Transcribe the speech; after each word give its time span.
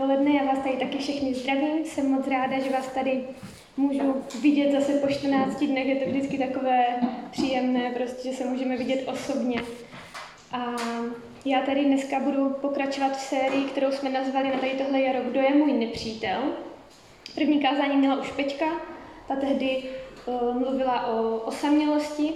Krásné 0.00 0.14
odpoledne, 0.14 0.38
já 0.38 0.44
vás 0.44 0.64
tady 0.64 0.76
taky 0.76 0.98
všechny 0.98 1.34
zdravím. 1.34 1.84
Jsem 1.84 2.10
moc 2.10 2.26
ráda, 2.26 2.58
že 2.58 2.70
vás 2.70 2.86
tady 2.86 3.24
můžu 3.76 4.14
vidět 4.42 4.72
zase 4.72 4.92
po 4.92 5.06
14 5.06 5.64
dnech. 5.64 5.86
Je 5.86 5.96
to 5.96 6.10
vždycky 6.10 6.38
takové 6.38 6.84
příjemné, 7.30 7.90
prostě, 7.90 8.30
že 8.30 8.36
se 8.36 8.44
můžeme 8.44 8.76
vidět 8.76 9.08
osobně. 9.08 9.62
A 10.52 10.76
já 11.44 11.60
tady 11.60 11.84
dneska 11.84 12.20
budu 12.20 12.50
pokračovat 12.50 13.16
v 13.16 13.20
sérii, 13.20 13.64
kterou 13.64 13.92
jsme 13.92 14.10
nazvali 14.10 14.48
na 14.48 14.58
tady 14.58 14.72
tohle 14.72 15.00
jaro 15.00 15.18
Kdo 15.30 15.40
je 15.40 15.54
můj 15.54 15.72
nepřítel. 15.72 16.40
První 17.34 17.60
kázání 17.60 17.96
měla 17.96 18.20
už 18.20 18.32
Peťka, 18.32 18.66
ta 19.28 19.36
tehdy 19.36 19.82
uh, 20.26 20.58
mluvila 20.58 21.06
o 21.06 21.36
osamělosti, 21.36 22.32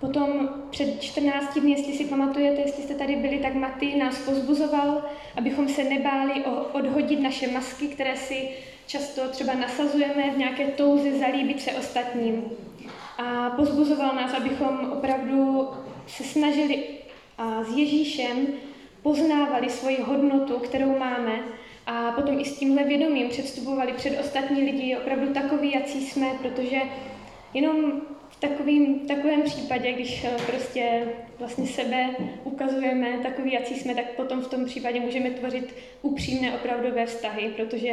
Potom 0.00 0.48
před 0.70 1.02
14 1.02 1.58
dny, 1.58 1.70
jestli 1.70 1.92
si 1.92 2.04
pamatujete, 2.04 2.60
jestli 2.60 2.82
jste 2.82 2.94
tady 2.94 3.16
byli, 3.16 3.38
tak 3.38 3.54
Maty 3.54 3.96
nás 3.96 4.18
pozbuzoval, 4.18 5.04
abychom 5.36 5.68
se 5.68 5.84
nebáli 5.84 6.44
odhodit 6.72 7.20
naše 7.20 7.48
masky, 7.48 7.86
které 7.86 8.16
si 8.16 8.48
často 8.86 9.28
třeba 9.28 9.54
nasazujeme 9.54 10.30
v 10.30 10.38
nějaké 10.38 10.66
touze 10.66 11.18
zalíbit 11.18 11.60
se 11.60 11.72
ostatním. 11.72 12.44
A 13.18 13.50
pozbuzoval 13.50 14.14
nás, 14.14 14.34
abychom 14.34 14.92
opravdu 14.92 15.68
se 16.06 16.24
snažili 16.24 16.84
a 17.38 17.64
s 17.64 17.76
Ježíšem 17.76 18.46
poznávali 19.02 19.70
svoji 19.70 20.00
hodnotu, 20.00 20.58
kterou 20.58 20.98
máme 20.98 21.38
a 21.86 22.12
potom 22.12 22.38
i 22.38 22.44
s 22.44 22.58
tímhle 22.58 22.84
vědomím 22.84 23.28
předstupovali 23.28 23.92
před 23.92 24.20
ostatní 24.20 24.62
lidi 24.62 24.96
opravdu 24.96 25.32
takový, 25.34 25.72
jací 25.72 26.06
jsme, 26.06 26.26
protože 26.42 26.80
jenom 27.54 27.92
takovým, 28.40 28.98
takovém 28.98 29.42
případě, 29.42 29.92
když 29.92 30.24
eh, 30.24 30.36
prostě 30.46 31.02
vlastně 31.38 31.66
sebe 31.66 32.06
ukazujeme 32.44 33.18
takový, 33.22 33.52
jaký 33.52 33.74
jsme, 33.74 33.94
tak 33.94 34.10
potom 34.10 34.40
v 34.40 34.48
tom 34.48 34.64
případě 34.64 35.00
můžeme 35.00 35.30
tvořit 35.30 35.74
upřímné 36.02 36.54
opravdové 36.54 37.06
vztahy, 37.06 37.52
protože 37.56 37.90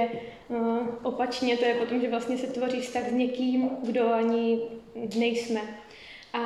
uh, 0.47 0.87
opačně 1.03 1.57
to 1.57 1.65
je 1.65 1.75
potom, 1.75 2.01
že 2.01 2.09
vlastně 2.09 2.37
se 2.37 2.47
tvoří 2.47 2.81
vztah 2.81 3.09
s 3.09 3.11
někým, 3.11 3.69
kdo 3.83 4.13
ani 4.13 4.59
nejsme. 5.15 5.61
A, 6.33 6.39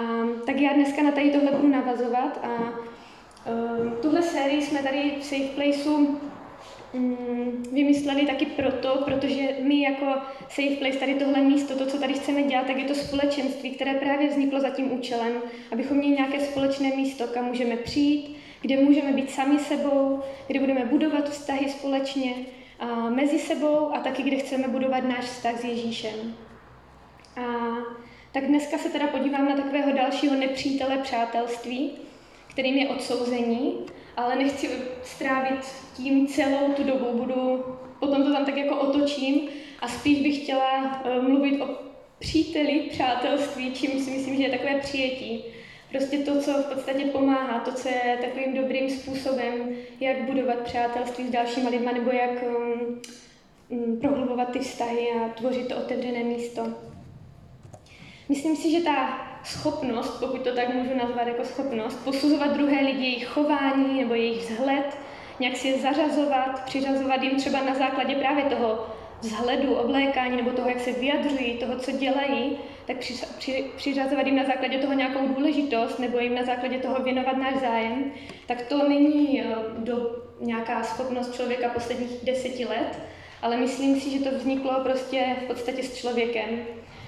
tak 0.46 0.62
já 0.62 0.74
dneska 0.74 1.04
na 1.04 1.12
tady 1.12 1.32
tohle 1.32 1.52
budu 1.52 1.68
navazovat 1.68 2.40
a 2.44 2.58
uh, 2.60 3.94
tuhle 4.02 4.22
sérii 4.22 4.62
jsme 4.62 4.84
tady 4.84 5.14
v 5.20 5.24
Safe 5.24 5.50
Placeu 5.56 6.20
vymysleli 7.72 8.26
taky 8.26 8.46
proto, 8.46 9.02
protože 9.06 9.48
my 9.62 9.82
jako 9.82 10.06
Safe 10.50 10.76
Place, 10.80 10.98
tady 10.98 11.14
tohle 11.14 11.42
místo, 11.42 11.76
to, 11.76 11.86
co 11.86 11.98
tady 11.98 12.14
chceme 12.14 12.44
dělat, 12.44 12.68
tak 12.68 12.78
je 12.78 12.86
to 12.86 12.96
společenství, 12.96 13.72
které 13.72 13.94
právě 13.94 14.28
vzniklo 14.28 14.60
za 14.60 14.70
tím 14.70 14.92
účelem, 14.94 15.34
abychom 15.72 15.98
měli 15.98 16.16
nějaké 16.16 16.40
společné 16.40 16.90
místo, 16.96 17.28
kam 17.28 17.46
můžeme 17.46 17.76
přijít, 17.76 18.38
kde 18.62 18.78
můžeme 18.78 19.14
být 19.14 19.32
sami 19.32 19.60
sebou, 19.60 20.20
kde 20.48 20.60
budeme 20.60 20.86
budovat 20.86 21.30
vztahy 21.30 21.70
společně 21.70 22.34
a 22.80 23.10
mezi 23.10 23.40
sebou 23.40 23.94
a 23.94 24.00
taky, 24.00 24.24
kde 24.24 24.38
chceme 24.38 24.68
budovat 24.68 25.04
náš 25.04 25.26
vztah 25.26 25.60
s 25.60 25.64
Ježíšem. 25.64 26.36
A 27.38 27.42
tak 28.32 28.48
dneska 28.48 28.78
se 28.78 28.90
teda 28.90 29.08
podívám 29.08 29.50
na 29.50 29.56
takového 29.56 29.92
dalšího 29.92 30.36
nepřítele 30.36 30.98
přátelství, 30.98 31.92
kterým 32.50 32.76
je 32.76 32.90
odsouzení 32.90 33.74
ale 34.18 34.36
nechci 34.36 34.70
strávit 35.04 35.66
tím 35.98 36.28
celou 36.28 36.74
tu 36.76 36.84
dobu, 36.84 37.18
budu, 37.18 37.66
potom 38.00 38.24
to 38.24 38.34
tam 38.34 38.46
tak 38.46 38.58
jako 38.58 38.76
otočím 38.76 39.50
a 39.80 39.88
spíš 39.88 40.22
bych 40.22 40.44
chtěla 40.44 41.02
uh, 41.06 41.24
mluvit 41.24 41.62
o 41.62 41.68
příteli, 42.20 42.80
přátelství, 42.90 43.72
čím 43.74 44.00
si 44.00 44.12
myslím, 44.12 44.36
že 44.36 44.44
je 44.44 44.50
takové 44.50 44.80
přijetí. 44.80 45.44
Prostě 45.90 46.18
to, 46.18 46.42
co 46.42 46.54
v 46.54 46.74
podstatě 46.74 47.06
pomáhá, 47.06 47.60
to, 47.60 47.72
co 47.72 47.88
je 47.88 48.18
takovým 48.22 48.54
dobrým 48.54 48.90
způsobem, 48.90 49.70
jak 50.00 50.22
budovat 50.22 50.60
přátelství 50.60 51.28
s 51.28 51.32
dalšíma 51.32 51.70
lidma, 51.70 51.92
nebo 51.92 52.12
jak 52.12 52.44
um, 52.44 54.00
prohlubovat 54.00 54.52
ty 54.52 54.60
vztahy 54.60 55.08
a 55.12 55.30
tvořit 55.30 55.68
to 55.68 55.78
otevřené 55.78 56.24
místo. 56.24 56.68
Myslím 58.30 58.56
si, 58.56 58.72
že 58.72 58.82
ta 58.82 59.31
schopnost, 59.44 60.20
pokud 60.20 60.42
to 60.42 60.56
tak 60.56 60.74
můžu 60.74 60.98
nazvat 60.98 61.28
jako 61.28 61.46
schopnost, 61.46 61.96
posuzovat 62.04 62.54
druhé 62.54 62.82
lidi, 62.82 63.04
jejich 63.04 63.28
chování 63.28 64.02
nebo 64.02 64.14
jejich 64.14 64.50
vzhled, 64.50 64.98
nějak 65.40 65.58
si 65.58 65.68
je 65.68 65.80
zařazovat, 65.80 66.66
přiřazovat 66.66 67.24
jim 67.24 67.38
třeba 67.38 67.64
na 67.64 67.76
základě 67.76 68.16
právě 68.16 68.44
toho 68.44 68.88
vzhledu, 69.22 69.76
oblékání 69.76 70.38
nebo 70.38 70.52
toho, 70.52 70.70
jak 70.70 70.80
se 70.80 70.92
vyjadřují, 70.92 71.58
toho, 71.58 71.76
co 71.76 71.92
dělají, 71.92 72.58
tak 72.86 72.98
při, 72.98 73.14
při, 73.38 73.66
přiřazovat 73.76 74.26
jim 74.26 74.36
na 74.36 74.44
základě 74.44 74.78
toho 74.78 74.94
nějakou 74.94 75.28
důležitost 75.28 76.00
nebo 76.00 76.20
jim 76.20 76.36
na 76.36 76.44
základě 76.44 76.78
toho 76.78 77.04
věnovat 77.04 77.38
náš 77.38 77.56
zájem, 77.56 78.12
tak 78.46 78.62
to 78.62 78.90
není 78.90 79.42
eh, 79.42 79.56
do 79.78 80.24
nějaká 80.40 80.84
schopnost 80.84 81.36
člověka 81.36 81.70
posledních 81.70 82.12
deseti 82.24 82.66
let, 82.66 83.00
ale 83.42 83.58
myslím 83.58 84.02
si, 84.02 84.10
že 84.10 84.30
to 84.30 84.38
vzniklo 84.38 84.80
prostě 84.84 85.36
v 85.44 85.48
podstatě 85.48 85.84
s 85.84 85.96
člověkem. 85.96 86.50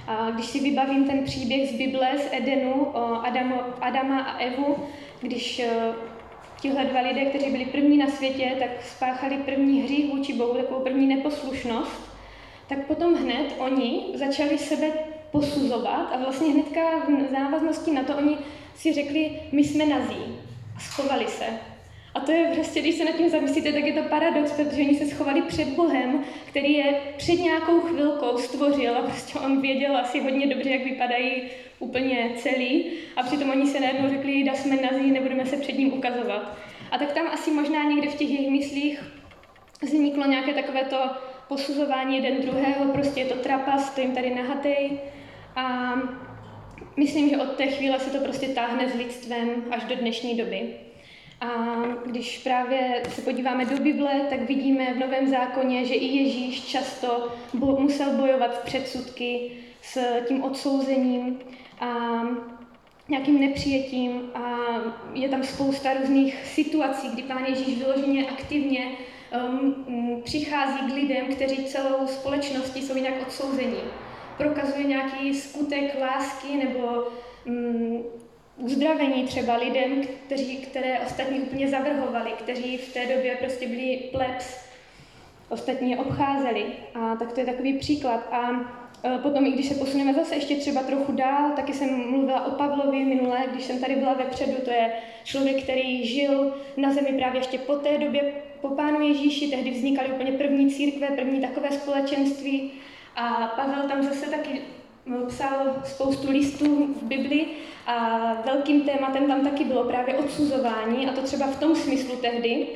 A 0.07 0.31
když 0.31 0.45
si 0.45 0.59
vybavím 0.59 1.07
ten 1.07 1.23
příběh 1.23 1.69
z 1.69 1.73
Bible, 1.73 2.09
z 2.17 2.27
Edenu, 2.31 2.97
Adamu, 3.25 3.55
Adama 3.81 4.19
a 4.19 4.37
Evu, 4.37 4.75
když 5.21 5.59
eh, 5.59 5.93
tihle 6.61 6.85
dva 6.85 7.01
lidé, 7.01 7.25
kteří 7.25 7.51
byli 7.51 7.65
první 7.65 7.97
na 7.97 8.07
světě, 8.07 8.55
tak 8.59 8.69
spáchali 8.83 9.37
první 9.37 9.81
hřích 9.81 10.11
vůči 10.11 10.33
Bohu, 10.33 10.53
takovou 10.53 10.83
první 10.83 11.07
neposlušnost, 11.07 12.11
tak 12.67 12.85
potom 12.85 13.15
hned 13.15 13.55
oni 13.57 14.05
začali 14.13 14.57
sebe 14.57 14.87
posuzovat 15.31 16.13
a 16.13 16.17
vlastně 16.17 16.53
hnedka 16.53 16.81
v 17.07 17.31
návaznosti 17.31 17.91
na 17.91 18.03
to 18.03 18.17
oni 18.17 18.37
si 18.75 18.93
řekli, 18.93 19.39
my 19.51 19.63
jsme 19.63 19.85
nazí 19.85 20.39
a 20.75 20.79
schovali 20.79 21.27
se. 21.27 21.72
A 22.15 22.19
to 22.19 22.31
je 22.31 22.51
prostě, 22.53 22.81
když 22.81 22.95
se 22.95 23.05
nad 23.05 23.15
tím 23.15 23.29
zamyslíte, 23.29 23.73
tak 23.73 23.83
je 23.83 23.93
to 23.93 24.09
paradox, 24.09 24.51
protože 24.51 24.81
oni 24.81 24.95
se 24.95 25.05
schovali 25.05 25.41
před 25.41 25.67
Bohem, 25.67 26.23
který 26.45 26.73
je 26.73 27.01
před 27.17 27.39
nějakou 27.39 27.79
chvilkou 27.79 28.37
stvořil 28.37 28.97
a 28.97 29.01
prostě 29.01 29.39
on 29.39 29.61
věděl 29.61 29.97
asi 29.97 30.21
hodně 30.21 30.47
dobře, 30.47 30.69
jak 30.69 30.83
vypadají 30.83 31.43
úplně 31.79 32.29
celý 32.37 32.85
a 33.15 33.23
přitom 33.23 33.49
oni 33.49 33.67
se 33.67 33.79
najednou 33.79 34.09
řekli, 34.09 34.43
da 34.43 34.53
jsme 34.53 34.75
nazí, 34.75 35.11
nebudeme 35.11 35.45
se 35.45 35.57
před 35.57 35.77
ním 35.77 35.93
ukazovat. 35.93 36.57
A 36.91 36.97
tak 36.97 37.11
tam 37.11 37.27
asi 37.27 37.51
možná 37.51 37.83
někde 37.83 38.09
v 38.09 38.15
těch 38.15 38.29
jejich 38.29 38.51
myslích 38.51 39.03
vzniklo 39.81 40.25
nějaké 40.25 40.53
takové 40.53 40.83
to 40.85 40.97
posuzování 41.47 42.15
jeden 42.15 42.41
druhého, 42.41 42.85
prostě 42.93 43.19
je 43.19 43.25
to 43.25 43.35
trapas, 43.35 43.87
stojím 43.87 44.15
tady 44.15 44.35
nahatej 44.35 44.99
a 45.55 45.93
myslím, 46.97 47.29
že 47.29 47.37
od 47.37 47.51
té 47.51 47.67
chvíle 47.67 47.99
se 47.99 48.09
to 48.09 48.23
prostě 48.23 48.47
táhne 48.47 48.89
s 48.89 48.95
lidstvem 48.95 49.49
až 49.71 49.83
do 49.83 49.95
dnešní 49.95 50.37
doby. 50.37 50.73
A 51.41 51.47
když 52.05 52.37
právě 52.37 53.03
se 53.09 53.21
podíváme 53.21 53.65
do 53.65 53.77
Bible, 53.77 54.21
tak 54.29 54.41
vidíme 54.41 54.93
v 54.93 54.99
Novém 54.99 55.27
zákoně, 55.27 55.85
že 55.85 55.93
i 55.93 56.05
Ježíš 56.05 56.65
často 56.65 57.33
bo- 57.53 57.79
musel 57.79 58.11
bojovat 58.11 58.55
s 58.55 58.65
předsudky, 58.65 59.51
s 59.81 59.99
tím 60.27 60.43
odsouzením 60.43 61.39
a 61.79 62.21
nějakým 63.09 63.39
nepřijetím 63.39 64.21
a 64.35 64.57
je 65.13 65.29
tam 65.29 65.43
spousta 65.43 65.93
různých 65.93 66.45
situací, 66.45 67.09
kdy 67.13 67.23
Pán 67.23 67.45
Ježíš 67.45 67.77
vyloženě 67.77 68.25
aktivně 68.25 68.91
um, 69.49 70.21
přichází 70.23 70.79
k 70.79 70.95
lidem, 70.95 71.25
kteří 71.25 71.65
celou 71.65 72.07
společností 72.07 72.81
jsou 72.81 72.95
jinak 72.95 73.13
odsouzení. 73.27 73.77
Prokazuje 74.37 74.83
nějaký 74.83 75.33
skutek 75.33 75.97
lásky 76.01 76.55
nebo 76.57 77.07
um, 77.45 78.03
uzdravení 78.57 79.23
třeba 79.23 79.55
lidem, 79.55 80.01
kteří, 80.25 80.57
které 80.57 80.99
ostatní 80.99 81.39
úplně 81.39 81.69
zavrhovali, 81.69 82.31
kteří 82.31 82.77
v 82.77 82.93
té 82.93 83.15
době 83.15 83.37
prostě 83.41 83.67
byli 83.67 83.99
plebs, 84.11 84.63
ostatní 85.49 85.91
je 85.91 85.97
obcházeli. 85.97 86.65
A 86.95 87.15
tak 87.15 87.31
to 87.31 87.39
je 87.39 87.45
takový 87.45 87.73
příklad. 87.73 88.27
A 88.31 88.51
e, 89.03 89.17
potom, 89.17 89.45
i 89.45 89.51
když 89.51 89.69
se 89.69 89.75
posuneme 89.75 90.13
zase 90.13 90.35
ještě 90.35 90.55
třeba 90.55 90.83
trochu 90.83 91.11
dál, 91.11 91.51
taky 91.55 91.73
jsem 91.73 92.09
mluvila 92.09 92.45
o 92.45 92.51
Pavlovi 92.51 93.05
minule, 93.05 93.39
když 93.51 93.63
jsem 93.63 93.79
tady 93.79 93.95
byla 93.95 94.13
vepředu, 94.13 94.53
to 94.65 94.71
je 94.71 94.91
člověk, 95.23 95.63
který 95.63 96.07
žil 96.07 96.55
na 96.77 96.93
zemi 96.93 97.13
právě 97.17 97.39
ještě 97.39 97.57
po 97.57 97.75
té 97.75 97.97
době, 97.97 98.33
po 98.61 98.69
Pánu 98.69 99.01
Ježíši, 99.01 99.47
tehdy 99.47 99.71
vznikaly 99.71 100.09
úplně 100.09 100.31
první 100.31 100.71
církve, 100.71 101.07
první 101.07 101.41
takové 101.41 101.71
společenství. 101.71 102.71
A 103.15 103.53
Pavel 103.55 103.89
tam 103.89 104.03
zase 104.03 104.25
taky 104.25 104.61
psal 105.27 105.75
spoustu 105.83 106.31
listů 106.31 106.93
v 107.01 107.03
Bibli 107.03 107.45
a 107.87 108.19
velkým 108.45 108.81
tématem 108.81 109.27
tam 109.27 109.43
taky 109.43 109.63
bylo 109.63 109.83
právě 109.83 110.15
odsuzování, 110.15 111.07
a 111.07 111.13
to 111.13 111.21
třeba 111.21 111.47
v 111.47 111.59
tom 111.59 111.75
smyslu 111.75 112.15
tehdy, 112.15 112.67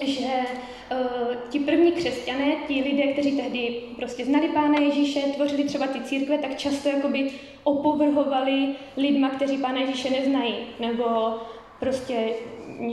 že 0.00 0.26
uh, 0.26 1.34
ti 1.50 1.58
první 1.58 1.92
křesťané, 1.92 2.56
ti 2.68 2.74
lidé, 2.74 3.12
kteří 3.12 3.36
tehdy 3.36 3.82
prostě 3.96 4.24
znali 4.24 4.48
Pána 4.48 4.80
Ježíše, 4.80 5.20
tvořili 5.20 5.64
třeba 5.64 5.86
ty 5.86 6.00
církve, 6.00 6.38
tak 6.38 6.56
často 6.56 6.88
jakoby 6.88 7.30
opovrhovali 7.64 8.68
lidma, 8.96 9.30
kteří 9.30 9.58
Pána 9.58 9.80
Ježíše 9.80 10.10
neznají, 10.10 10.54
nebo 10.80 11.34
prostě 11.82 12.28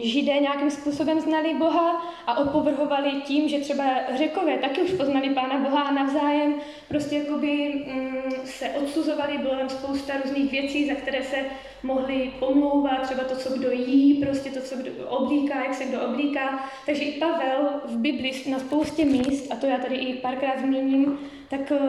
židé 0.02 0.40
nějakým 0.40 0.72
způsobem 0.72 1.20
znali 1.20 1.54
Boha 1.54 2.14
a 2.28 2.38
opovrhovali 2.38 3.12
tím, 3.12 3.50
že 3.50 3.60
třeba 3.60 3.84
řekové 4.18 4.58
taky 4.58 4.82
už 4.82 4.92
poznali 4.92 5.30
Pána 5.30 5.58
Boha 5.58 5.82
a 5.82 5.92
navzájem 5.92 6.56
prostě 6.88 7.16
jakoby 7.16 7.84
mm, 7.88 8.32
se 8.46 8.70
odsuzovali, 8.70 9.38
bylo 9.38 9.56
tam 9.56 9.70
spousta 9.70 10.14
různých 10.24 10.52
věcí, 10.52 10.88
za 10.88 10.94
které 10.94 11.24
se 11.24 11.38
mohli 11.84 12.32
pomlouvat, 12.40 13.02
třeba 13.02 13.24
to, 13.24 13.36
co 13.36 13.58
kdo 13.58 13.72
jí, 13.72 14.26
prostě 14.26 14.50
to, 14.50 14.62
co 14.62 14.76
kdo 14.76 14.92
oblíká, 15.08 15.64
jak 15.64 15.74
se 15.74 15.86
kdo 15.86 16.02
oblíká. 16.02 16.70
Takže 16.86 17.04
i 17.04 17.20
Pavel 17.20 17.70
v 17.86 17.98
Bibli 17.98 18.32
na 18.52 18.60
spoustě 18.60 19.06
míst, 19.06 19.52
a 19.52 19.56
to 19.56 19.66
já 19.66 19.78
tady 19.78 19.96
i 19.96 20.14
párkrát 20.14 20.60
zmíním, 20.60 21.20
tak 21.50 21.72
eh, 21.72 21.80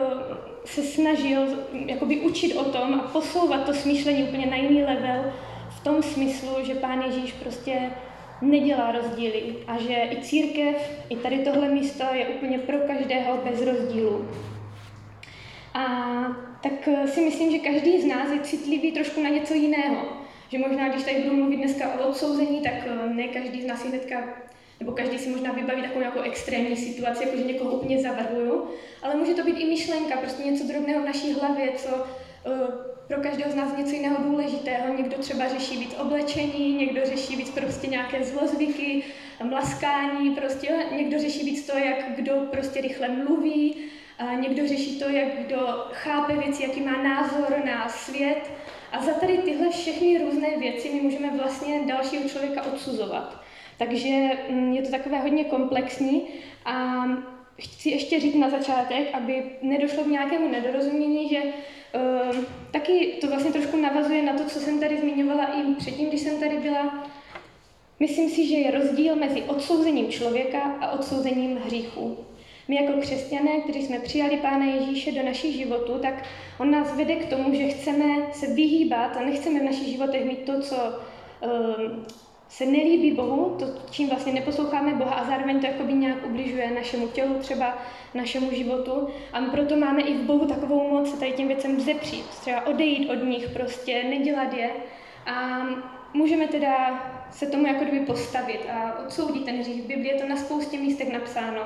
se 0.65 0.83
snažil 0.83 1.43
jakoby 1.73 2.21
učit 2.21 2.55
o 2.55 2.65
tom 2.65 2.95
a 2.95 3.09
posouvat 3.13 3.67
to 3.67 3.75
smýšlení 3.75 4.25
úplně 4.25 4.47
na 4.47 4.57
jiný 4.57 4.83
level, 4.83 5.33
v 5.81 5.85
tom 5.85 6.03
smyslu, 6.03 6.57
že 6.63 6.75
Pán 6.75 7.03
Ježíš 7.03 7.33
prostě 7.33 7.91
nedělá 8.43 8.93
rozdíly 8.93 9.57
a 9.67 9.79
že 9.79 10.09
i 10.11 10.23
církev, 10.23 11.03
i 11.09 11.17
tady 11.17 11.39
tohle 11.39 11.69
místo 11.69 12.05
je 12.13 12.27
úplně 12.27 12.59
pro 12.59 12.79
každého 12.79 13.37
bez 13.45 13.63
rozdílu. 13.63 14.29
A 15.75 15.87
tak 16.63 16.89
si 17.07 17.21
myslím, 17.21 17.51
že 17.51 17.59
každý 17.59 18.03
z 18.03 18.07
nás 18.07 18.31
je 18.33 18.41
citlivý 18.41 18.93
trošku 18.93 19.23
na 19.23 19.29
něco 19.29 19.55
jiného. 19.55 20.07
Že 20.49 20.59
možná, 20.59 20.89
když 20.89 21.05
tady 21.05 21.23
budu 21.23 21.37
mluvit 21.37 21.57
dneska 21.57 21.95
o 21.95 22.09
odsouzení, 22.09 22.61
tak 22.61 22.73
eh, 22.87 23.15
ne 23.15 23.29
každý 23.29 23.63
z 23.63 23.67
nás 23.67 23.85
je 23.85 23.91
hnedka, 23.91 24.25
nebo 24.81 24.93
každý 24.93 25.19
si 25.19 25.29
možná 25.29 25.53
vybaví 25.53 25.83
takovou 25.83 26.01
jako 26.01 26.21
extrémní 26.21 26.77
situaci, 26.77 27.25
jako 27.25 27.37
že 27.37 27.45
někoho 27.45 27.71
úplně 27.71 28.03
zavrhuju, 28.03 28.69
ale 29.03 29.15
může 29.15 29.35
to 29.35 29.45
být 29.45 29.61
i 29.61 29.65
myšlenka, 29.65 30.17
prostě 30.17 30.43
něco 30.43 30.65
drobného 30.65 31.03
v 31.03 31.07
naší 31.07 31.33
hlavě, 31.33 31.73
co 31.77 31.89
uh, 31.89 32.90
pro 33.11 33.21
každého 33.21 33.51
z 33.51 33.55
nás 33.55 33.77
něco 33.77 33.91
jiného 33.91 34.17
důležitého. 34.23 34.95
Někdo 34.95 35.19
třeba 35.19 35.49
řeší 35.49 35.77
víc 35.79 35.95
oblečení, 35.99 36.75
někdo 36.75 37.01
řeší 37.05 37.37
víc 37.37 37.51
prostě 37.51 37.87
nějaké 37.87 38.25
zlozvyky, 38.25 39.03
mlaskání, 39.43 40.31
prostě 40.31 40.69
někdo 40.97 41.19
řeší 41.19 41.45
víc 41.45 41.67
to, 41.67 41.79
jak 41.79 42.17
kdo 42.17 42.33
prostě 42.51 42.81
rychle 42.81 43.09
mluví, 43.09 43.77
a 44.19 44.35
někdo 44.35 44.69
řeší 44.69 44.99
to, 44.99 45.09
jak 45.09 45.29
kdo 45.47 45.59
chápe 45.93 46.37
věci, 46.37 46.63
jaký 46.63 46.81
má 46.81 47.03
názor 47.03 47.65
na 47.65 47.89
svět. 47.89 48.51
A 48.93 49.03
za 49.03 49.13
tady 49.13 49.39
tyhle 49.39 49.71
všechny 49.71 50.19
různé 50.19 50.49
věci 50.59 50.91
my 50.95 51.01
můžeme 51.01 51.31
vlastně 51.37 51.81
dalšího 51.87 52.29
člověka 52.29 52.63
odsuzovat. 52.63 53.43
Takže 53.79 54.31
mm, 54.51 54.73
je 54.73 54.83
to 54.83 54.91
takové 54.91 55.19
hodně 55.19 55.45
komplexní 55.45 56.23
a 56.65 57.05
chci 57.61 57.91
ještě 57.91 58.21
říct 58.21 58.35
na 58.35 58.51
začátek, 58.51 59.09
aby 59.13 59.45
nedošlo 59.63 60.05
k 60.05 60.07
nějakému 60.07 60.49
nedorozumění, 60.49 61.29
že 61.29 61.43
uh, 61.95 62.37
taky 62.71 63.19
to 63.21 63.27
vlastně 63.27 63.53
trošku 63.53 63.77
navazuje 63.77 64.23
na 64.23 64.33
to, 64.33 64.45
co 64.45 64.61
jsem 64.61 64.81
tady 64.81 65.01
zmiňovala 65.01 65.45
i 65.45 65.75
předtím, 65.75 66.09
když 66.09 66.21
jsem 66.21 66.41
tady 66.41 66.59
byla. 66.59 67.09
Myslím 68.01 68.31
si, 68.31 68.47
že 68.47 68.57
je 68.57 68.71
rozdíl 68.71 69.17
mezi 69.17 69.43
odsouzením 69.43 70.09
člověka 70.09 70.61
a 70.61 70.91
odsouzením 70.91 71.57
hříchu. 71.57 72.19
My 72.69 72.77
jako 72.77 73.01
křesťané, 73.01 73.61
kteří 73.61 73.83
jsme 73.87 73.99
přijali 73.99 74.37
Pána 74.37 74.65
Ježíše 74.65 75.13
do 75.13 75.23
našich 75.23 75.57
životů, 75.57 75.99
tak 75.99 76.25
on 76.59 76.71
nás 76.71 76.97
vede 76.97 77.17
k 77.17 77.31
tomu, 77.31 77.55
že 77.55 77.69
chceme 77.69 78.05
se 78.33 78.47
vyhýbat 78.47 79.17
a 79.17 79.25
nechceme 79.25 79.61
v 79.61 79.65
našich 79.65 79.89
životech 79.89 80.25
mít 80.25 80.45
to, 80.45 80.61
co 80.61 80.77
uh, 80.77 81.51
se 82.51 82.67
nelíbí 82.67 83.11
Bohu, 83.11 83.57
to, 83.59 83.67
čím 83.91 84.09
vlastně 84.09 84.33
neposloucháme 84.33 84.95
Boha 84.95 85.15
a 85.15 85.25
zároveň 85.25 85.61
to 85.61 85.67
jakoby 85.67 85.93
nějak 85.93 86.27
ubližuje 86.27 86.71
našemu 86.71 87.09
tělu, 87.09 87.35
třeba 87.35 87.79
našemu 88.15 88.51
životu. 88.51 89.09
A 89.33 89.41
proto 89.41 89.77
máme 89.77 90.03
i 90.03 90.15
v 90.15 90.23
Bohu 90.23 90.47
takovou 90.47 90.89
moc 90.89 91.11
se 91.11 91.17
tady 91.17 91.33
těm 91.33 91.49
věcem 91.49 91.77
vzepřít, 91.77 92.27
třeba 92.27 92.67
odejít 92.67 93.11
od 93.11 93.15
nich, 93.15 93.51
prostě 93.51 94.05
nedělat 94.05 94.53
je. 94.55 94.71
A 95.27 95.67
můžeme 96.15 96.47
teda 96.49 97.03
se 97.31 97.47
tomu 97.47 97.67
jako 97.67 97.85
kdyby 97.85 98.07
postavit 98.07 98.61
a 98.73 98.99
odsoudit 99.05 99.45
ten 99.45 99.59
hřích. 99.59 99.83
V 99.83 99.87
Biblii 99.87 100.13
je 100.13 100.21
to 100.21 100.29
na 100.29 100.37
spoustě 100.37 100.79
místech 100.79 101.13
napsáno, 101.13 101.63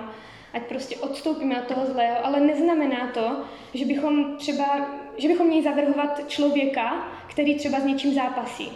ať 0.52 0.62
prostě 0.62 0.96
odstoupíme 0.96 1.62
od 1.62 1.68
toho 1.68 1.86
zlého, 1.86 2.16
ale 2.26 2.40
neznamená 2.40 3.06
to, 3.14 3.44
že 3.74 3.84
bychom 3.84 4.36
třeba, 4.36 4.86
že 5.16 5.28
bychom 5.28 5.46
měli 5.46 5.62
zavrhovat 5.62 6.28
člověka, 6.28 7.08
který 7.26 7.54
třeba 7.54 7.80
s 7.80 7.84
něčím 7.84 8.14
zápasí. 8.14 8.72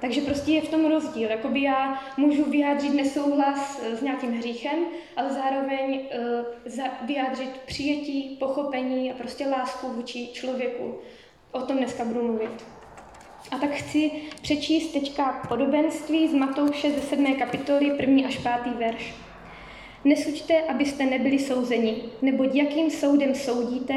Takže 0.00 0.20
prostě 0.20 0.52
je 0.52 0.60
v 0.60 0.68
tom 0.68 0.86
rozdíl. 0.86 1.30
Jakoby 1.30 1.62
já 1.62 2.02
můžu 2.16 2.44
vyjádřit 2.44 2.94
nesouhlas 2.94 3.82
eh, 3.82 3.96
s 3.96 4.02
nějakým 4.02 4.32
hříchem, 4.32 4.78
ale 5.16 5.32
zároveň 5.32 6.00
uh, 6.00 7.06
vyjádřit 7.06 7.60
přijetí, 7.66 8.36
pochopení 8.40 9.12
a 9.12 9.14
prostě 9.14 9.46
lásku 9.46 9.88
vůči 9.88 10.28
člověku. 10.32 10.94
O 11.52 11.60
tom 11.60 11.76
dneska 11.76 12.04
budu 12.04 12.22
mluvit. 12.22 12.64
A 13.50 13.58
tak 13.58 13.70
chci 13.70 14.10
přečíst 14.42 14.92
teďka 14.92 15.42
podobenství 15.48 16.28
z 16.28 16.34
Matouše 16.34 16.90
ze 16.90 17.00
7. 17.00 17.34
kapitoly, 17.34 17.86
1. 17.86 18.28
až 18.28 18.36
5. 18.36 18.74
verš. 18.78 19.14
Nesuďte, 20.04 20.62
abyste 20.62 21.04
nebyli 21.04 21.38
souzeni, 21.38 22.02
neboť 22.22 22.54
jakým 22.54 22.90
soudem 22.90 23.34
soudíte, 23.34 23.94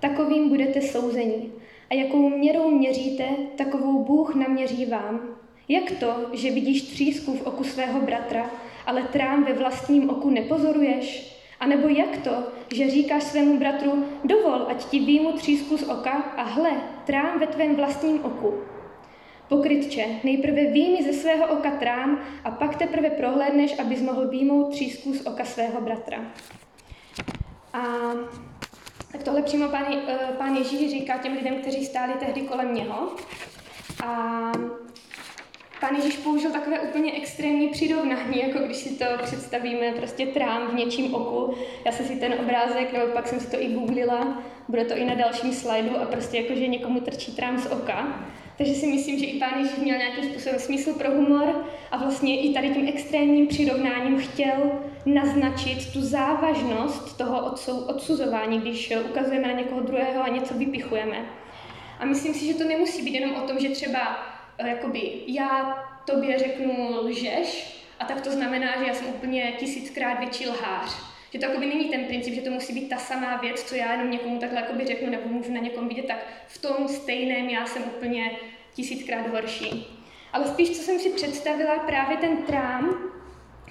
takovým 0.00 0.48
budete 0.48 0.80
souzeni. 0.80 1.50
A 1.90 1.94
jakou 1.94 2.28
měrou 2.28 2.70
měříte, 2.70 3.24
takovou 3.56 4.04
Bůh 4.04 4.34
naměří 4.34 4.86
vám. 4.86 5.37
Jak 5.68 5.90
to, 5.90 6.30
že 6.32 6.50
vidíš 6.50 6.82
třísku 6.82 7.36
v 7.36 7.46
oku 7.46 7.64
svého 7.64 8.00
bratra, 8.00 8.50
ale 8.86 9.02
trám 9.02 9.44
ve 9.44 9.52
vlastním 9.52 10.10
oku 10.10 10.30
nepozoruješ? 10.30 11.38
A 11.60 11.66
nebo 11.66 11.88
jak 11.88 12.16
to, 12.16 12.46
že 12.74 12.90
říkáš 12.90 13.22
svému 13.22 13.58
bratru, 13.58 14.04
dovol, 14.24 14.66
ať 14.70 14.84
ti 14.84 14.98
výjmu 14.98 15.32
třísku 15.32 15.76
z 15.76 15.82
oka 15.82 16.10
a 16.12 16.42
hle, 16.42 16.70
trám 17.06 17.38
ve 17.38 17.46
tvém 17.46 17.76
vlastním 17.76 18.24
oku. 18.24 18.54
Pokrytče, 19.48 20.06
nejprve 20.24 20.64
výjmi 20.64 21.02
ze 21.02 21.12
svého 21.12 21.46
oka 21.46 21.70
trám 21.70 22.20
a 22.44 22.50
pak 22.50 22.76
teprve 22.76 23.10
prohlédneš, 23.10 23.78
abys 23.78 24.02
mohl 24.02 24.28
výjmout 24.28 24.70
třísku 24.70 25.14
z 25.14 25.26
oka 25.26 25.44
svého 25.44 25.80
bratra. 25.80 26.32
A 27.72 27.82
tak 29.12 29.22
tohle 29.22 29.42
přímo 29.42 29.68
pán, 29.68 29.86
eh, 30.08 30.18
pán 30.38 30.54
Ježíš 30.54 30.90
říká 30.90 31.18
těm 31.18 31.32
lidem, 31.32 31.60
kteří 31.60 31.86
stáli 31.86 32.12
tehdy 32.12 32.40
kolem 32.40 32.74
něho. 32.74 33.16
A 34.06 34.52
Pán 35.80 35.96
Ježíš 35.96 36.16
použil 36.16 36.50
takové 36.50 36.80
úplně 36.80 37.12
extrémní 37.12 37.68
přirovnání, 37.68 38.38
jako 38.42 38.58
když 38.58 38.76
si 38.76 38.94
to 38.94 39.04
představíme, 39.22 39.92
prostě 39.92 40.26
trám 40.26 40.68
v 40.70 40.74
něčím 40.74 41.14
oku. 41.14 41.54
Já 41.84 41.92
jsem 41.92 42.06
si 42.06 42.16
ten 42.16 42.34
obrázek, 42.40 42.92
nebo 42.92 43.06
pak 43.06 43.28
jsem 43.28 43.40
si 43.40 43.50
to 43.50 43.62
i 43.62 43.68
googlila, 43.68 44.42
bude 44.68 44.84
to 44.84 44.96
i 44.96 45.04
na 45.04 45.14
dalším 45.14 45.52
slajdu 45.52 45.96
a 45.96 46.04
prostě 46.04 46.36
jako, 46.36 46.54
že 46.54 46.66
někomu 46.66 47.00
trčí 47.00 47.36
trám 47.36 47.58
z 47.58 47.66
oka. 47.66 48.28
Takže 48.58 48.74
si 48.74 48.86
myslím, 48.86 49.18
že 49.18 49.24
i 49.24 49.38
pán 49.38 49.58
Ježíš 49.58 49.76
měl 49.76 49.98
nějakým 49.98 50.24
způsobem 50.24 50.58
smysl 50.58 50.94
pro 50.94 51.10
humor 51.10 51.64
a 51.90 51.96
vlastně 51.96 52.40
i 52.40 52.54
tady 52.54 52.70
tím 52.70 52.88
extrémním 52.88 53.46
přirovnáním 53.46 54.18
chtěl 54.18 54.72
naznačit 55.06 55.92
tu 55.92 56.00
závažnost 56.00 57.18
toho 57.18 57.56
odsuzování, 57.86 58.60
když 58.60 58.92
ukazujeme 59.10 59.48
na 59.48 59.54
někoho 59.54 59.80
druhého 59.80 60.22
a 60.22 60.28
něco 60.28 60.54
vypichujeme. 60.54 61.16
A 61.98 62.04
myslím 62.04 62.34
si, 62.34 62.46
že 62.46 62.54
to 62.54 62.64
nemusí 62.64 63.02
být 63.02 63.14
jenom 63.14 63.36
o 63.36 63.40
tom, 63.40 63.58
že 63.58 63.68
třeba 63.68 64.18
jakoby 64.66 65.12
já 65.26 65.78
tobě 66.04 66.38
řeknu 66.38 67.00
lžeš 67.00 67.78
a 68.00 68.04
tak 68.04 68.20
to 68.20 68.30
znamená, 68.30 68.78
že 68.78 68.88
já 68.88 68.94
jsem 68.94 69.06
úplně 69.08 69.52
tisíckrát 69.58 70.18
větší 70.18 70.48
lhář. 70.48 71.08
Že 71.32 71.38
to 71.38 71.44
jakoby 71.44 71.66
není 71.66 71.88
ten 71.88 72.04
princip, 72.04 72.34
že 72.34 72.40
to 72.40 72.50
musí 72.50 72.74
být 72.74 72.88
ta 72.88 72.96
samá 72.96 73.36
věc, 73.36 73.62
co 73.62 73.74
já 73.74 73.92
jenom 73.92 74.10
někomu 74.10 74.38
takhle 74.38 74.60
jakoby 74.60 74.86
řeknu 74.86 75.10
nebo 75.10 75.28
můžu 75.28 75.52
na 75.52 75.60
někom 75.60 75.88
vidět, 75.88 76.06
tak 76.06 76.26
v 76.46 76.58
tom 76.58 76.88
stejném 76.88 77.48
já 77.48 77.66
jsem 77.66 77.82
úplně 77.96 78.30
tisíckrát 78.74 79.26
horší. 79.26 79.86
Ale 80.32 80.46
spíš, 80.46 80.70
co 80.70 80.82
jsem 80.82 80.98
si 80.98 81.10
představila, 81.10 81.78
právě 81.78 82.16
ten 82.16 82.36
trám, 82.36 83.12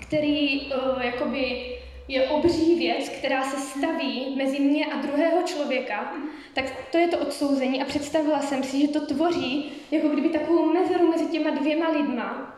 který 0.01 0.61
uh, 0.61 1.01
jakoby 1.01 1.77
je 2.07 2.27
obří 2.29 2.75
věc, 2.75 3.09
která 3.09 3.43
se 3.43 3.57
staví 3.57 4.33
mezi 4.37 4.59
mě 4.59 4.85
a 4.85 5.01
druhého 5.01 5.41
člověka, 5.41 6.13
tak 6.53 6.65
to 6.91 6.97
je 6.97 7.07
to 7.07 7.17
odsouzení 7.17 7.81
a 7.81 7.85
představila 7.85 8.41
jsem 8.41 8.63
si, 8.63 8.81
že 8.81 8.87
to 8.87 9.05
tvoří 9.05 9.71
jako 9.91 10.07
kdyby 10.07 10.29
takovou 10.29 10.73
mezeru 10.73 11.07
mezi 11.07 11.25
těma 11.25 11.49
dvěma 11.49 11.89
lidma. 11.89 12.53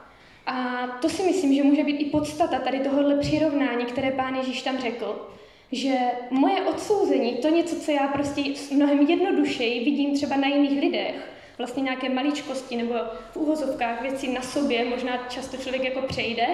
A 0.45 0.87
to 1.01 1.09
si 1.09 1.23
myslím, 1.23 1.53
že 1.53 1.63
může 1.63 1.83
být 1.83 1.97
i 1.97 2.05
podstata 2.05 2.59
tady 2.59 2.79
tohohle 2.79 3.17
přirovnání, 3.17 3.85
které 3.85 4.11
pán 4.11 4.35
Ježíš 4.35 4.61
tam 4.61 4.77
řekl. 4.77 5.29
Že 5.71 5.97
moje 6.31 6.61
odsouzení, 6.61 7.33
to 7.33 7.49
něco, 7.49 7.75
co 7.75 7.91
já 7.91 8.07
prostě 8.07 8.43
mnohem 8.71 9.01
jednodušeji 9.01 9.85
vidím 9.85 10.15
třeba 10.15 10.35
na 10.35 10.47
jiných 10.47 10.81
lidech, 10.81 11.31
vlastně 11.57 11.83
nějaké 11.83 12.09
maličkosti 12.09 12.75
nebo 12.75 12.93
v 13.31 13.37
úvozovkách 13.37 14.01
věci 14.01 14.27
na 14.27 14.41
sobě, 14.41 14.85
možná 14.85 15.17
často 15.29 15.57
člověk 15.57 15.83
jako 15.83 16.01
přejde, 16.01 16.47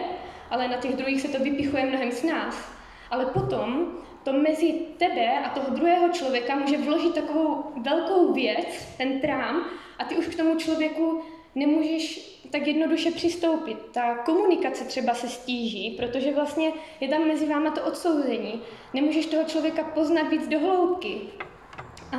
ale 0.50 0.68
na 0.68 0.78
těch 0.78 0.96
druhých 0.96 1.22
se 1.22 1.28
to 1.28 1.44
vypichuje 1.44 1.86
mnohem 1.86 2.12
z 2.12 2.24
nás. 2.24 2.75
Ale 3.12 3.26
potom 3.26 3.88
to 4.24 4.34
mezi 4.34 4.74
tebe 4.98 5.40
a 5.40 5.50
toho 5.50 5.70
druhého 5.70 6.10
člověka 6.10 6.56
může 6.56 6.78
vložit 6.78 7.14
takovou 7.14 7.64
velkou 7.82 8.34
věc, 8.34 8.88
ten 8.98 9.20
trám, 9.22 9.66
a 10.00 10.06
ty 10.06 10.16
už 10.16 10.28
k 10.28 10.38
tomu 10.38 10.56
člověku 10.56 11.22
nemůžeš 11.56 12.36
tak 12.52 12.68
jednoduše 12.68 13.12
přistoupit. 13.12 13.78
Ta 13.92 14.16
komunikace 14.16 14.86
třeba 14.86 15.14
se 15.14 15.30
stíží, 15.30 15.92
protože 15.92 16.34
vlastně 16.34 16.72
je 17.00 17.08
tam 17.08 17.28
mezi 17.28 17.46
váma 17.46 17.72
to 17.72 17.84
odsouzení. 17.84 18.62
Nemůžeš 18.94 19.26
toho 19.26 19.44
člověka 19.44 19.84
poznat 19.84 20.30
víc 20.30 20.48
do 20.48 20.60
hloubky. 20.60 21.18
A 22.12 22.18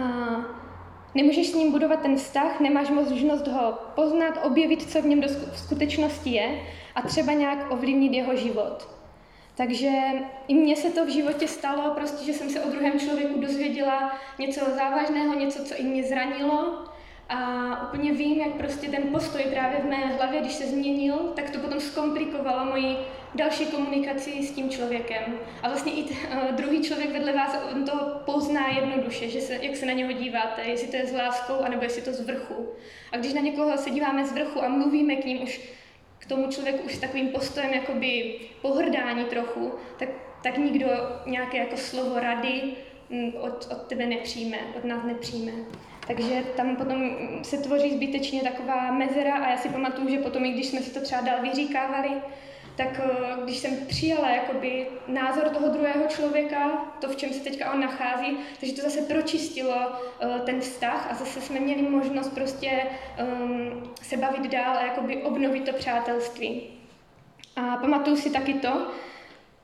nemůžeš 1.14 1.50
s 1.50 1.55
ním 1.55 1.73
budovat 1.73 2.02
ten 2.02 2.16
vztah, 2.16 2.61
nemáš 2.61 2.90
možnost 2.90 3.47
ho 3.47 3.78
poznat, 3.95 4.38
objevit, 4.45 4.90
co 4.90 5.02
v 5.02 5.07
něm 5.07 5.21
do 5.21 5.28
skutečnosti 5.55 6.31
je 6.31 6.61
a 6.95 7.02
třeba 7.02 7.33
nějak 7.33 7.71
ovlivnit 7.71 8.12
jeho 8.12 8.37
život. 8.37 8.96
Takže 9.57 9.91
i 10.49 10.55
mně 10.55 10.77
se 10.77 10.91
to 10.91 11.05
v 11.05 11.09
životě 11.09 11.49
stalo, 11.49 11.95
prostě, 11.95 12.25
že 12.25 12.33
jsem 12.33 12.51
se 12.51 12.61
o 12.61 12.71
druhém 12.71 12.99
člověku 13.01 13.41
dozvěděla 13.41 14.19
něco 14.39 14.61
závažného, 14.75 15.35
něco, 15.35 15.65
co 15.65 15.75
i 15.77 15.83
mě 15.83 16.03
zranilo. 16.03 16.85
A 17.29 17.39
úplně 17.83 18.13
vím, 18.13 18.41
jak 18.41 18.55
prostě 18.55 18.89
ten 18.89 19.03
postoj 19.03 19.43
právě 19.43 19.79
v 19.79 19.85
mé 19.85 19.97
hlavě, 19.97 20.41
když 20.41 20.53
se 20.53 20.67
změnil, 20.67 21.33
tak 21.37 21.51
to 21.51 21.59
potom 21.59 21.81
zkomplikovalo 21.81 22.65
moji 22.65 22.97
další 23.35 23.67
komunikaci 23.67 24.43
s 24.43 24.53
tím 24.53 24.71
člověkem. 24.71 25.39
A 25.63 25.69
vlastně 25.69 25.93
i 25.93 26.03
t, 26.03 26.11
uh, 26.11 26.53
druhý 26.57 26.83
člověk 26.83 27.13
vedle 27.13 27.33
vás, 27.33 27.59
on 27.75 27.85
to 27.85 28.21
pozná 28.25 28.69
jednoduše, 28.69 29.29
že 29.29 29.41
se, 29.41 29.59
jak 29.63 29.77
se 29.77 29.87
na 29.87 29.93
něho 29.93 30.13
díváte, 30.13 30.63
jestli 30.63 30.89
to 30.89 30.97
je 30.97 31.07
s 31.07 31.13
láskou, 31.13 31.55
anebo 31.55 31.83
jestli 31.83 32.03
to 32.03 32.13
z 32.13 32.21
vrchu. 32.21 32.69
A 33.13 33.17
když 33.17 33.33
na 33.33 33.41
někoho 33.41 33.79
se 33.79 33.91
díváme 33.91 34.27
z 34.27 34.33
vrchu 34.33 34.65
a 34.65 34.69
mluvíme 34.69 35.17
k 35.17 35.25
ním 35.25 35.43
už 35.43 35.61
k 36.18 36.26
tomu 36.26 36.50
člověku 36.50 36.87
už 36.87 36.94
s 36.94 36.99
takovým 36.99 37.28
postojem 37.28 37.75
jakoby 37.75 38.35
pohrdání 38.62 39.25
trochu, 39.25 39.73
tak, 39.99 40.08
tak 40.42 40.58
nikdo 40.58 40.87
nějaké 41.26 41.58
jako 41.58 41.76
slovo 41.76 42.20
rady 42.20 42.62
mm, 43.11 43.32
od, 43.40 43.68
od 43.73 43.87
tebe 43.87 44.06
nepřijme, 44.06 44.58
od 44.76 44.85
nás 44.85 45.04
nepřijme. 45.04 45.52
Takže 46.06 46.42
tam 46.56 46.76
potom 46.76 47.16
se 47.42 47.58
tvoří 47.58 47.94
zbytečně 47.94 48.42
taková 48.42 48.92
mezera 48.92 49.35
a 49.35 49.50
já 49.50 49.56
si 49.56 49.68
pamatuju, 49.68 50.08
že 50.08 50.18
potom, 50.18 50.44
i 50.44 50.50
když 50.50 50.66
jsme 50.66 50.80
si 50.80 50.94
to 50.94 51.00
třeba 51.00 51.20
dál 51.20 51.42
vyříkávali, 51.42 52.11
tak 52.76 53.00
eh, 53.04 53.45
když 53.45 53.59
jsem 53.59 53.76
přijala 53.87 54.30
jakoby 54.30 54.87
názor 55.09 55.49
toho 55.49 55.68
druhého 55.68 56.06
člověka, 56.09 56.68
to, 57.00 57.09
v 57.09 57.16
čem 57.16 57.33
se 57.33 57.40
teďka 57.40 57.73
on 57.73 57.80
nachází, 57.80 58.38
takže 58.61 58.75
to 58.75 58.83
zase 58.83 59.00
pročistilo 59.00 59.75
uh, 59.75 60.38
ten 60.38 60.61
vztah 60.61 61.09
a 61.11 61.14
zase 61.14 61.40
jsme 61.40 61.61
měli 61.61 61.83
možnost 61.83 62.28
prostě 62.28 62.83
um, 63.23 63.92
se 64.02 64.16
bavit 64.16 64.50
dál 64.50 64.76
a 64.76 64.87
jakoby 64.87 65.23
obnovit 65.23 65.64
to 65.64 65.73
přátelství. 65.73 66.62
A 67.56 67.76
pamatuju 67.76 68.16
si 68.16 68.30
taky 68.30 68.54
to, 68.54 68.87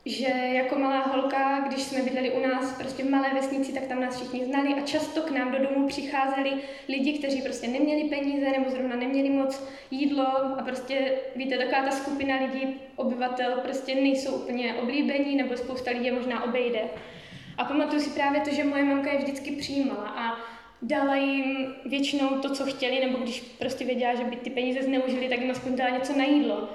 že 0.06 0.28
jako 0.52 0.78
malá 0.78 1.02
holka, 1.02 1.64
když 1.68 1.82
jsme 1.82 2.02
bydleli 2.02 2.30
u 2.30 2.46
nás 2.46 2.72
prostě 2.72 3.02
v 3.02 3.10
malé 3.10 3.34
vesnici, 3.34 3.72
tak 3.72 3.86
tam 3.86 4.00
nás 4.00 4.16
všichni 4.16 4.44
znali 4.44 4.74
a 4.74 4.80
často 4.80 5.22
k 5.22 5.30
nám 5.30 5.52
do 5.52 5.58
domu 5.58 5.88
přicházeli 5.88 6.52
lidi, 6.88 7.18
kteří 7.18 7.42
prostě 7.42 7.68
neměli 7.68 8.04
peníze 8.04 8.50
nebo 8.50 8.70
zrovna 8.70 8.96
neměli 8.96 9.30
moc 9.30 9.68
jídlo 9.90 10.26
a 10.58 10.62
prostě, 10.64 11.12
víte, 11.36 11.58
taková 11.58 11.82
ta 11.82 11.90
skupina 11.90 12.36
lidí, 12.36 12.76
obyvatel 12.96 13.52
prostě 13.62 13.94
nejsou 13.94 14.32
úplně 14.32 14.74
oblíbení 14.74 15.36
nebo 15.36 15.56
spousta 15.56 15.90
lidí 15.90 16.10
možná 16.10 16.44
obejde. 16.44 16.80
A 17.58 17.64
pamatuju 17.64 18.02
si 18.02 18.10
právě 18.10 18.40
to, 18.40 18.54
že 18.54 18.64
moje 18.64 18.84
mamka 18.84 19.12
je 19.12 19.18
vždycky 19.18 19.50
přijímala 19.50 20.08
a 20.08 20.36
dala 20.82 21.16
jim 21.16 21.74
většinou 21.84 22.28
to, 22.28 22.50
co 22.50 22.64
chtěli, 22.64 23.00
nebo 23.00 23.18
když 23.18 23.40
prostě 23.40 23.84
věděla, 23.84 24.14
že 24.14 24.24
by 24.24 24.36
ty 24.36 24.50
peníze 24.50 24.82
zneužili, 24.82 25.28
tak 25.28 25.40
jim 25.40 25.50
aspoň 25.50 25.76
dala 25.76 25.90
něco 25.90 26.12
na 26.18 26.24
jídlo. 26.24 26.68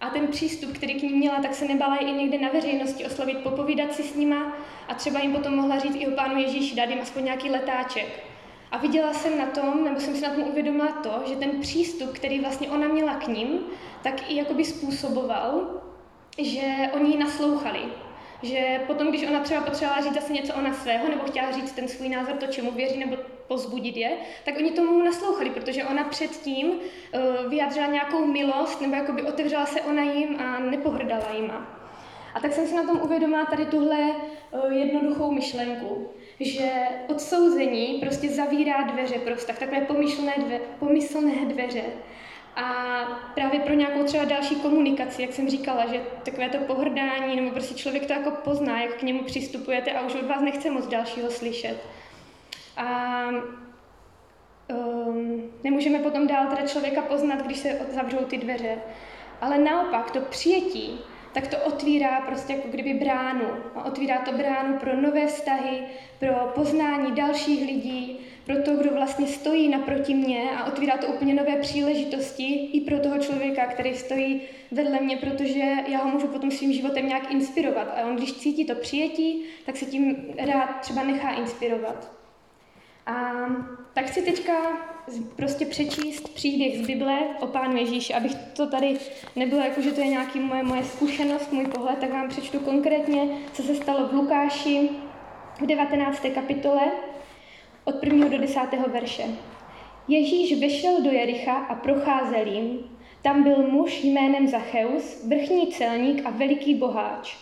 A 0.00 0.10
ten 0.10 0.28
přístup, 0.28 0.72
který 0.72 0.94
k 0.94 1.02
ním 1.02 1.16
měla, 1.16 1.42
tak 1.42 1.54
se 1.54 1.64
nebala 1.64 1.96
i 1.96 2.12
někde 2.12 2.38
na 2.38 2.48
veřejnosti 2.48 3.04
oslovit, 3.04 3.38
popovídat 3.38 3.94
si 3.94 4.02
s 4.02 4.14
nima 4.14 4.56
a 4.88 4.94
třeba 4.94 5.20
jim 5.20 5.32
potom 5.32 5.56
mohla 5.56 5.78
říct 5.78 5.96
i 5.96 6.06
o 6.06 6.10
pánu 6.10 6.40
Ježíši, 6.40 6.76
dát 6.76 6.90
jim 6.90 7.00
aspoň 7.00 7.24
nějaký 7.24 7.50
letáček. 7.50 8.24
A 8.70 8.78
viděla 8.78 9.12
jsem 9.12 9.38
na 9.38 9.46
tom, 9.46 9.84
nebo 9.84 10.00
jsem 10.00 10.14
si 10.14 10.22
na 10.22 10.34
tom 10.34 10.44
uvědomila 10.44 10.92
to, 10.92 11.22
že 11.28 11.36
ten 11.36 11.60
přístup, 11.60 12.10
který 12.12 12.40
vlastně 12.40 12.68
ona 12.68 12.88
měla 12.88 13.14
k 13.14 13.26
ním, 13.26 13.58
tak 14.02 14.30
i 14.30 14.36
jakoby 14.36 14.64
způsoboval, 14.64 15.80
že 16.38 16.90
oni 16.92 17.18
naslouchali. 17.18 17.80
Že 18.42 18.80
potom, 18.86 19.08
když 19.08 19.22
ona 19.28 19.40
třeba 19.40 19.60
potřebovala 19.60 20.02
říct 20.02 20.14
zase 20.14 20.32
něco 20.32 20.54
ona 20.54 20.74
svého, 20.74 21.08
nebo 21.08 21.22
chtěla 21.22 21.50
říct 21.50 21.72
ten 21.72 21.88
svůj 21.88 22.08
názor, 22.08 22.36
to, 22.36 22.46
čemu 22.46 22.70
věří, 22.70 22.98
nebo 22.98 23.16
pozbudit 23.48 23.96
je, 23.96 24.10
tak 24.44 24.56
oni 24.56 24.70
tomu 24.70 25.02
naslouchali, 25.02 25.50
protože 25.50 25.84
ona 25.84 26.04
předtím 26.04 26.70
uh, 26.70 27.50
vyjádřila 27.50 27.86
nějakou 27.86 28.26
milost, 28.26 28.80
nebo 28.80 28.94
jakoby 28.94 29.22
otevřela 29.22 29.66
se 29.66 29.80
ona 29.80 30.02
jim 30.02 30.40
a 30.40 30.58
nepohrdala 30.58 31.32
jima. 31.36 31.80
A 32.34 32.40
tak 32.40 32.52
jsem 32.52 32.66
si 32.66 32.74
na 32.74 32.86
tom 32.86 33.00
uvědomila 33.02 33.44
tady 33.44 33.66
tuhle 33.66 33.98
uh, 34.50 34.72
jednoduchou 34.72 35.32
myšlenku, 35.32 36.08
že 36.40 36.70
odsouzení 37.08 37.98
prostě 38.00 38.28
zavírá 38.28 38.82
dveře 38.82 39.18
pro 39.18 39.36
vztah, 39.36 39.58
takové 39.58 39.80
pomyslné, 39.80 40.34
dve, 40.38 40.60
pomyslné 40.78 41.32
dveře. 41.44 41.82
A 42.56 43.04
právě 43.34 43.60
pro 43.60 43.74
nějakou 43.74 44.04
třeba 44.04 44.24
další 44.24 44.54
komunikaci, 44.54 45.22
jak 45.22 45.32
jsem 45.32 45.50
říkala, 45.50 45.86
že 45.86 46.00
takové 46.22 46.48
to 46.48 46.58
pohrdání, 46.58 47.36
nebo 47.36 47.50
prostě 47.50 47.74
člověk 47.74 48.06
to 48.06 48.12
jako 48.12 48.30
pozná, 48.30 48.82
jak 48.82 48.94
k 48.94 49.02
němu 49.02 49.24
přistupujete 49.24 49.92
a 49.92 50.06
už 50.06 50.14
od 50.14 50.26
vás 50.26 50.42
nechce 50.42 50.70
moc 50.70 50.86
dalšího 50.86 51.30
slyšet. 51.30 51.76
A 52.76 53.26
um, 54.68 55.42
nemůžeme 55.64 55.98
potom 55.98 56.26
dál 56.26 56.46
teda 56.46 56.66
člověka 56.66 57.02
poznat, 57.02 57.42
když 57.42 57.58
se 57.58 57.80
zavřou 57.94 58.18
ty 58.18 58.38
dveře. 58.38 58.78
Ale 59.40 59.58
naopak 59.58 60.10
to 60.10 60.20
přijetí, 60.20 61.00
tak 61.32 61.46
to 61.46 61.56
otvírá 61.58 62.20
prostě 62.20 62.52
jako 62.52 62.68
kdyby 62.68 62.94
bránu. 62.94 63.48
A 63.74 63.84
otvírá 63.84 64.18
to 64.18 64.32
bránu 64.32 64.78
pro 64.78 64.96
nové 64.96 65.26
vztahy, 65.26 65.82
pro 66.18 66.32
poznání 66.54 67.12
dalších 67.12 67.66
lidí, 67.66 68.20
pro 68.50 68.62
to, 68.62 68.76
kdo 68.76 68.90
vlastně 68.90 69.26
stojí 69.26 69.68
naproti 69.68 70.14
mě 70.14 70.50
a 70.50 70.64
otvírá 70.64 70.96
to 70.96 71.06
úplně 71.06 71.34
nové 71.34 71.56
příležitosti 71.56 72.54
i 72.72 72.80
pro 72.80 72.98
toho 72.98 73.18
člověka, 73.18 73.66
který 73.66 73.94
stojí 73.94 74.40
vedle 74.70 75.00
mě, 75.00 75.16
protože 75.16 75.64
já 75.86 75.98
ho 75.98 76.10
můžu 76.10 76.26
potom 76.26 76.50
svým 76.50 76.72
životem 76.72 77.08
nějak 77.08 77.32
inspirovat. 77.32 77.88
A 77.96 78.06
on, 78.06 78.16
když 78.16 78.32
cítí 78.32 78.64
to 78.64 78.74
přijetí, 78.74 79.42
tak 79.66 79.76
se 79.76 79.86
tím 79.86 80.16
rád 80.38 80.80
třeba 80.80 81.04
nechá 81.04 81.30
inspirovat. 81.30 82.12
A 83.06 83.32
tak 83.94 84.04
chci 84.04 84.22
teďka 84.22 84.52
prostě 85.36 85.66
přečíst 85.66 86.34
příběh 86.34 86.78
z 86.78 86.86
Bible 86.86 87.18
o 87.40 87.46
Pánu 87.46 87.76
Ježíši, 87.76 88.14
abych 88.14 88.34
to 88.34 88.66
tady 88.66 88.98
nebylo 89.36 89.60
jako, 89.60 89.80
že 89.80 89.92
to 89.92 90.00
je 90.00 90.06
nějaký 90.06 90.40
moje, 90.40 90.62
moje 90.62 90.84
zkušenost, 90.84 91.52
můj 91.52 91.66
pohled, 91.66 91.98
tak 91.98 92.12
vám 92.12 92.28
přečtu 92.28 92.58
konkrétně, 92.58 93.28
co 93.52 93.62
se 93.62 93.74
stalo 93.74 94.08
v 94.08 94.12
Lukáši 94.12 94.90
v 95.60 95.66
19. 95.66 96.26
kapitole 96.34 96.82
od 97.90 98.04
1. 98.04 98.28
do 98.28 98.38
10. 98.38 98.60
verše. 98.92 99.22
Ježíš 100.08 100.60
vešel 100.60 101.02
do 101.02 101.10
Jericha 101.10 101.52
a 101.52 101.74
procházel 101.74 102.46
jim. 102.46 102.78
Tam 103.22 103.42
byl 103.42 103.62
muž 103.62 104.04
jménem 104.04 104.48
Zacheus, 104.48 105.24
vrchní 105.28 105.66
celník 105.66 106.26
a 106.26 106.30
veliký 106.30 106.74
boháč. 106.74 107.36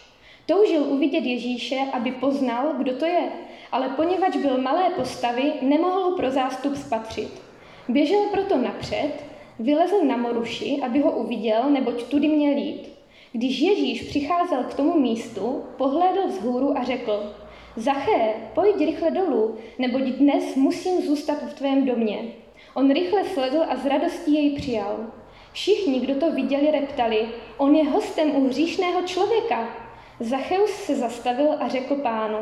Toužil 0.46 0.82
uvidět 0.82 1.24
Ježíše, 1.24 1.76
aby 1.92 2.12
poznal, 2.12 2.74
kdo 2.78 2.92
to 2.92 3.06
je, 3.06 3.32
ale 3.72 3.88
poněvadž 3.88 4.36
byl 4.36 4.62
malé 4.62 4.90
postavy, 4.90 5.52
nemohl 5.62 6.16
pro 6.16 6.30
zástup 6.30 6.76
spatřit. 6.76 7.42
Běžel 7.88 8.22
proto 8.32 8.56
napřed, 8.56 9.12
vylezl 9.58 10.04
na 10.04 10.16
moruši, 10.16 10.78
aby 10.82 11.00
ho 11.00 11.10
uviděl, 11.10 11.70
neboť 11.70 12.02
tudy 12.02 12.28
měl 12.28 12.56
jít. 12.56 12.88
Když 13.32 13.60
Ježíš 13.60 14.02
přicházel 14.02 14.64
k 14.64 14.74
tomu 14.74 15.00
místu, 15.00 15.64
pohlédl 15.76 16.26
vzhůru 16.26 16.78
a 16.78 16.84
řekl, 16.84 17.32
Zaché, 17.78 18.34
pojď 18.54 18.76
rychle 18.78 19.10
dolů, 19.10 19.56
neboť 19.78 20.02
dnes 20.02 20.56
musím 20.56 21.02
zůstat 21.02 21.42
v 21.42 21.54
tvém 21.54 21.86
domě. 21.86 22.18
On 22.74 22.92
rychle 22.92 23.24
sledl 23.24 23.62
a 23.68 23.76
z 23.76 23.86
radostí 23.86 24.34
jej 24.34 24.50
přijal. 24.50 25.06
Všichni, 25.52 26.00
kdo 26.00 26.14
to 26.14 26.32
viděli, 26.32 26.70
reptali, 26.70 27.28
on 27.56 27.74
je 27.74 27.84
hostem 27.84 28.36
u 28.36 28.48
hříšného 28.48 29.02
člověka. 29.02 29.68
Zacheus 30.20 30.70
se 30.70 30.94
zastavil 30.94 31.48
a 31.60 31.68
řekl 31.68 31.94
pánu, 31.94 32.38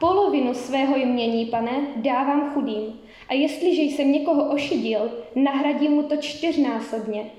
Polovinu 0.00 0.54
svého 0.54 0.96
jmění, 0.96 1.46
pane, 1.46 1.86
dávám 1.96 2.50
chudým. 2.54 3.00
A 3.28 3.34
jestliže 3.34 3.82
jsem 3.82 4.12
někoho 4.12 4.54
ošidil, 4.54 5.10
nahradím 5.34 5.92
mu 5.92 6.02
to 6.02 6.16
čtyřnásobně. 6.16 7.30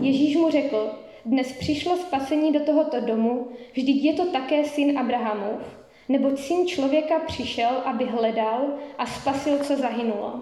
Ježíš 0.00 0.36
mu 0.36 0.50
řekl, 0.50 0.90
dnes 1.24 1.52
přišlo 1.52 1.96
spasení 1.96 2.52
do 2.52 2.60
tohoto 2.60 3.00
domu, 3.00 3.48
vždyť 3.72 4.04
je 4.04 4.12
to 4.12 4.26
také 4.26 4.64
syn 4.64 4.98
Abrahamův. 4.98 5.81
Neboť 6.08 6.40
syn 6.40 6.66
člověka 6.66 7.18
přišel, 7.26 7.82
aby 7.84 8.04
hledal 8.04 8.78
a 8.98 9.06
spasil, 9.06 9.58
co 9.58 9.76
zahynulo. 9.76 10.40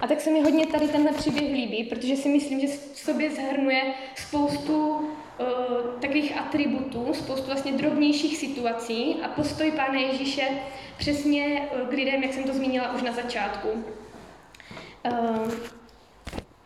A 0.00 0.06
tak 0.06 0.20
se 0.20 0.30
mi 0.30 0.40
hodně 0.40 0.66
tady 0.66 0.88
tenhle 0.88 1.12
příběh 1.12 1.52
líbí, 1.52 1.84
protože 1.84 2.16
si 2.16 2.28
myslím, 2.28 2.60
že 2.60 2.66
v 2.66 2.98
sobě 2.98 3.30
zahrnuje 3.30 3.82
spoustu 4.16 4.88
uh, 4.88 5.04
takových 6.00 6.38
atributů, 6.38 7.14
spoustu 7.14 7.46
vlastně 7.46 7.72
drobnějších 7.72 8.36
situací 8.36 9.16
a 9.22 9.28
postoj 9.28 9.72
Pána 9.72 10.00
Ježíše 10.00 10.48
přesně 10.98 11.68
uh, 11.72 11.88
k 11.88 11.92
lidem, 11.92 12.22
jak 12.22 12.32
jsem 12.32 12.44
to 12.44 12.54
zmínila 12.54 12.94
už 12.94 13.02
na 13.02 13.12
začátku. 13.12 13.68
Uh, 15.10 15.52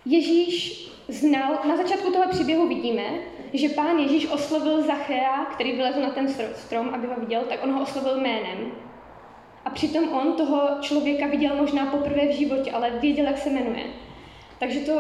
Ježíš 0.05 0.87
znal, 1.09 1.59
na 1.69 1.77
začátku 1.77 2.13
toho 2.13 2.29
příběhu 2.31 2.69
vidíme, 2.69 3.05
že 3.53 3.69
pán 3.69 3.99
Ježíš 3.99 4.31
oslovil 4.31 4.83
Zachea, 4.83 5.45
který 5.45 5.73
vylezl 5.73 6.01
na 6.01 6.11
ten 6.11 6.29
strom, 6.55 6.89
aby 6.89 7.07
ho 7.07 7.15
viděl, 7.21 7.43
tak 7.49 7.65
on 7.65 7.73
ho 7.73 7.83
oslovil 7.83 8.21
jménem. 8.21 8.73
A 9.65 9.71
přitom 9.71 10.09
on 10.09 10.33
toho 10.33 10.69
člověka 10.81 11.27
viděl 11.27 11.57
možná 11.57 11.87
poprvé 11.87 12.27
v 12.27 12.37
životě, 12.37 12.73
ale 12.73 12.91
věděl, 12.91 13.27
jak 13.27 13.39
se 13.39 13.51
jmenuje. 13.51 13.85
Takže 14.59 14.81
to 14.81 14.93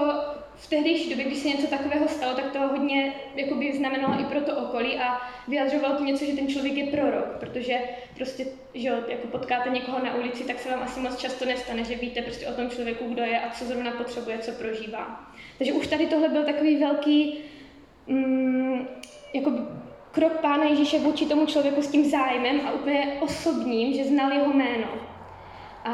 v 0.57 0.71
tehdejší 0.71 1.11
době, 1.11 1.25
když 1.25 1.38
se 1.38 1.49
něco 1.49 1.67
takového 1.67 2.09
stalo, 2.09 2.35
tak 2.35 2.50
to 2.53 2.59
hodně 2.59 3.12
jakoby, 3.35 3.76
znamenalo 3.76 4.21
i 4.21 4.25
pro 4.25 4.41
to 4.41 4.57
okolí 4.57 4.99
a 4.99 5.21
vyjadřovalo 5.49 5.97
to 5.97 6.05
něco, 6.05 6.25
že 6.25 6.33
ten 6.33 6.49
člověk 6.49 6.75
je 6.75 6.87
prorok, 6.87 7.26
protože 7.41 7.79
prostě 8.15 8.47
že 8.75 8.88
jako 9.09 9.29
potkáte 9.29 9.71
někoho 9.71 10.05
na 10.05 10.15
ulici, 10.15 10.45
tak 10.45 10.59
se 10.59 10.71
vám 10.71 10.83
asi 10.83 11.00
moc 11.00 11.17
často 11.17 11.45
nestane, 11.45 11.85
že 11.85 11.95
víte 11.95 12.23
prostě 12.23 12.47
o 12.47 12.53
tom 12.53 12.71
člověku, 12.71 13.05
kdo 13.09 13.23
je 13.23 13.41
a 13.41 13.50
co 13.50 13.65
zrovna 13.65 13.91
potřebuje, 13.91 14.38
co 14.38 14.53
prožívá. 14.53 15.33
Takže 15.59 15.73
už 15.73 15.87
tady 15.87 16.07
tohle 16.07 16.29
byl 16.29 16.45
takový 16.45 16.76
velký 16.76 17.38
mm, 18.06 18.86
jako 19.34 19.52
krok 20.12 20.32
Pána 20.32 20.64
Ježíše 20.64 20.98
vůči 20.98 21.26
tomu 21.26 21.46
člověku 21.46 21.82
s 21.82 21.90
tím 21.90 22.10
zájmem 22.10 22.60
a 22.66 22.72
úplně 22.72 23.16
osobním, 23.20 23.94
že 23.94 24.04
znal 24.04 24.32
jeho 24.32 24.52
jméno. 24.52 24.88
A 25.84 25.92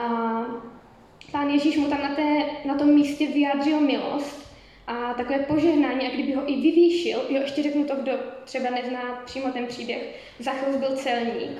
Pán 1.32 1.50
Ježíš 1.50 1.76
mu 1.76 1.86
tam 1.86 2.02
na, 2.02 2.14
té, 2.14 2.44
na 2.64 2.74
tom 2.74 2.88
místě 2.88 3.26
vyjádřil 3.26 3.80
milost 3.80 4.52
a 4.86 5.14
takové 5.14 5.38
požehnání, 5.38 6.06
a 6.06 6.14
kdyby 6.14 6.32
ho 6.32 6.42
i 6.50 6.60
vyvýšil, 6.60 7.18
jo, 7.28 7.40
ještě 7.40 7.62
řeknu 7.62 7.84
to, 7.84 7.94
kdo 7.94 8.12
třeba 8.44 8.70
nezná 8.70 9.22
přímo 9.24 9.52
ten 9.52 9.66
příběh, 9.66 10.20
Zachelus 10.38 10.76
byl 10.76 10.96
celník 10.96 11.58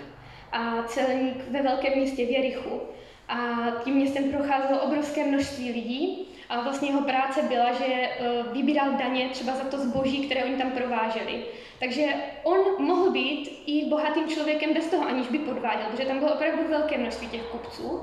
a 0.53 0.83
celník 0.83 1.37
ve 1.51 1.63
velkém 1.63 1.93
městě 1.99 2.27
v 2.27 2.31
Jerichu. 2.31 2.81
A 3.29 3.71
tím 3.85 3.95
městem 3.95 4.25
procházelo 4.25 4.81
obrovské 4.81 5.25
množství 5.25 5.73
lidí 5.73 6.32
a 6.53 6.61
vlastně 6.61 6.89
jeho 6.89 7.01
práce 7.01 7.43
byla, 7.43 7.73
že 7.73 7.85
e, 7.85 8.11
vybíral 8.53 8.93
daně 8.93 9.29
třeba 9.29 9.57
za 9.57 9.65
to 9.65 9.79
zboží, 9.79 10.27
které 10.27 10.45
oni 10.45 10.57
tam 10.57 10.71
prováželi. 10.71 11.45
Takže 11.81 12.07
on 12.43 12.59
mohl 12.79 13.11
být 13.11 13.63
i 13.67 13.85
bohatým 13.85 14.29
člověkem 14.29 14.75
bez 14.75 14.87
toho, 14.87 15.07
aniž 15.09 15.27
by 15.27 15.39
podváděl, 15.39 15.87
protože 15.91 16.09
tam 16.09 16.19
bylo 16.19 16.35
opravdu 16.35 16.63
velké 16.69 16.99
množství 16.99 17.29
těch 17.29 17.43
kupců. 17.43 18.01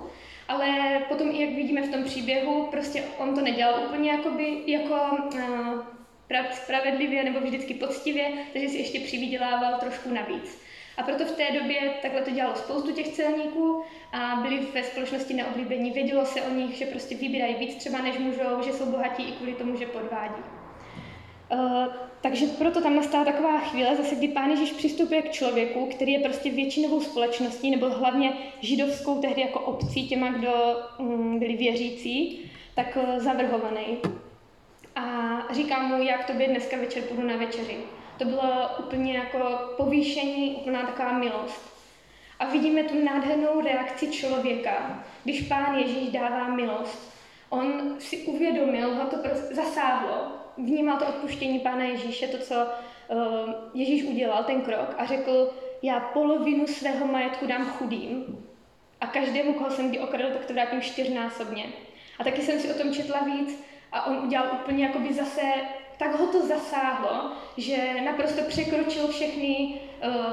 Ale 0.47 0.67
potom, 1.09 1.31
jak 1.31 1.49
vidíme 1.49 1.81
v 1.81 1.91
tom 1.91 2.03
příběhu, 2.03 2.67
prostě 2.71 3.03
on 3.17 3.35
to 3.35 3.41
nedělal 3.41 3.81
úplně 3.85 4.11
jakoby, 4.11 4.63
jako 4.65 4.93
uh, 5.33 6.51
spravedlivě 6.51 7.23
nebo 7.23 7.39
vždycky 7.39 7.73
poctivě, 7.73 8.31
takže 8.53 8.69
si 8.69 8.77
ještě 8.77 8.99
přivydělával 8.99 9.79
trošku 9.79 10.13
navíc. 10.13 10.61
A 10.99 11.03
proto 11.03 11.25
v 11.25 11.31
té 11.31 11.51
době 11.51 11.79
takhle 12.01 12.21
to 12.21 12.31
dělalo 12.31 12.55
spoustu 12.55 12.91
těch 12.91 13.07
celníků 13.07 13.83
a 14.11 14.35
byli 14.35 14.59
ve 14.73 14.83
společnosti 14.83 15.33
neoblíbení. 15.33 15.91
Vědělo 15.91 16.25
se 16.25 16.41
o 16.41 16.53
nich, 16.53 16.71
že 16.71 16.85
prostě 16.85 17.15
vybírají 17.15 17.55
víc 17.55 17.75
třeba 17.75 18.01
než 18.01 18.17
můžou, 18.17 18.63
že 18.65 18.73
jsou 18.73 18.85
bohatí 18.85 19.23
i 19.23 19.31
kvůli 19.31 19.53
tomu, 19.53 19.75
že 19.75 19.85
podvádí. 19.85 20.41
Uh, 21.53 21.85
takže 22.21 22.45
proto 22.45 22.81
tam 22.81 22.95
nastala 22.95 23.25
taková 23.25 23.59
chvíle, 23.59 23.95
zase 23.95 24.15
kdy 24.15 24.27
Pán 24.27 24.49
Ježíš 24.49 24.71
přistupuje 24.71 25.21
k 25.21 25.31
člověku, 25.31 25.85
který 25.85 26.11
je 26.11 26.19
prostě 26.19 26.49
většinovou 26.51 27.01
společností, 27.01 27.71
nebo 27.71 27.89
hlavně 27.89 28.33
židovskou 28.61 29.21
tehdy 29.21 29.41
jako 29.41 29.59
obcí, 29.59 30.07
těma, 30.07 30.31
kdo 30.31 30.51
um, 30.97 31.39
byli 31.39 31.57
věřící, 31.57 32.39
tak 32.75 32.97
uh, 32.97 33.19
zavrhovaný. 33.19 33.97
A 34.95 35.03
říká 35.53 35.79
mu, 35.79 36.03
jak 36.03 36.25
tobě 36.25 36.47
dneska 36.47 36.77
večer 36.77 37.03
půjdu 37.03 37.27
na 37.27 37.37
večeři. 37.37 37.77
To 38.19 38.25
bylo 38.25 38.69
úplně 38.79 39.17
jako 39.17 39.39
povýšení, 39.77 40.55
úplná 40.55 40.81
taková 40.81 41.11
milost. 41.11 41.73
A 42.39 42.45
vidíme 42.45 42.83
tu 42.83 43.05
nádhernou 43.05 43.61
reakci 43.61 44.11
člověka, 44.11 45.03
když 45.23 45.41
Pán 45.41 45.75
Ježíš 45.75 46.09
dává 46.09 46.47
milost. 46.47 47.13
On 47.49 47.95
si 47.99 48.17
uvědomil, 48.17 48.95
ho 48.95 49.05
to 49.05 49.17
zasáhlo, 49.51 50.31
vnímal 50.57 50.97
to 50.97 51.07
odpuštění 51.07 51.59
Pána 51.59 51.83
Ježíše, 51.83 52.27
to, 52.27 52.37
co 52.37 52.55
uh, 52.55 53.53
Ježíš 53.73 54.03
udělal, 54.03 54.43
ten 54.43 54.61
krok, 54.61 54.95
a 54.97 55.05
řekl, 55.05 55.53
já 55.81 55.99
polovinu 55.99 56.67
svého 56.67 57.07
majetku 57.07 57.47
dám 57.47 57.65
chudým 57.65 58.45
a 59.01 59.07
každému, 59.07 59.53
koho 59.53 59.71
jsem 59.71 59.89
kdy 59.89 59.99
okradl, 59.99 60.33
tak 60.33 60.45
to 60.45 60.53
vrátím 60.53 60.81
čtyřnásobně. 60.81 61.65
A 62.19 62.23
taky 62.23 62.41
jsem 62.41 62.59
si 62.59 62.73
o 62.73 62.77
tom 62.77 62.93
četla 62.93 63.19
víc 63.21 63.63
a 63.91 64.05
on 64.05 64.17
udělal 64.17 64.47
úplně 64.61 64.85
jakoby 64.85 65.13
zase 65.13 65.41
tak 65.99 66.19
ho 66.19 66.27
to 66.27 66.47
zasáhlo, 66.47 67.31
že 67.57 67.77
naprosto 68.05 68.41
překročil 68.47 69.07
všechny 69.07 69.73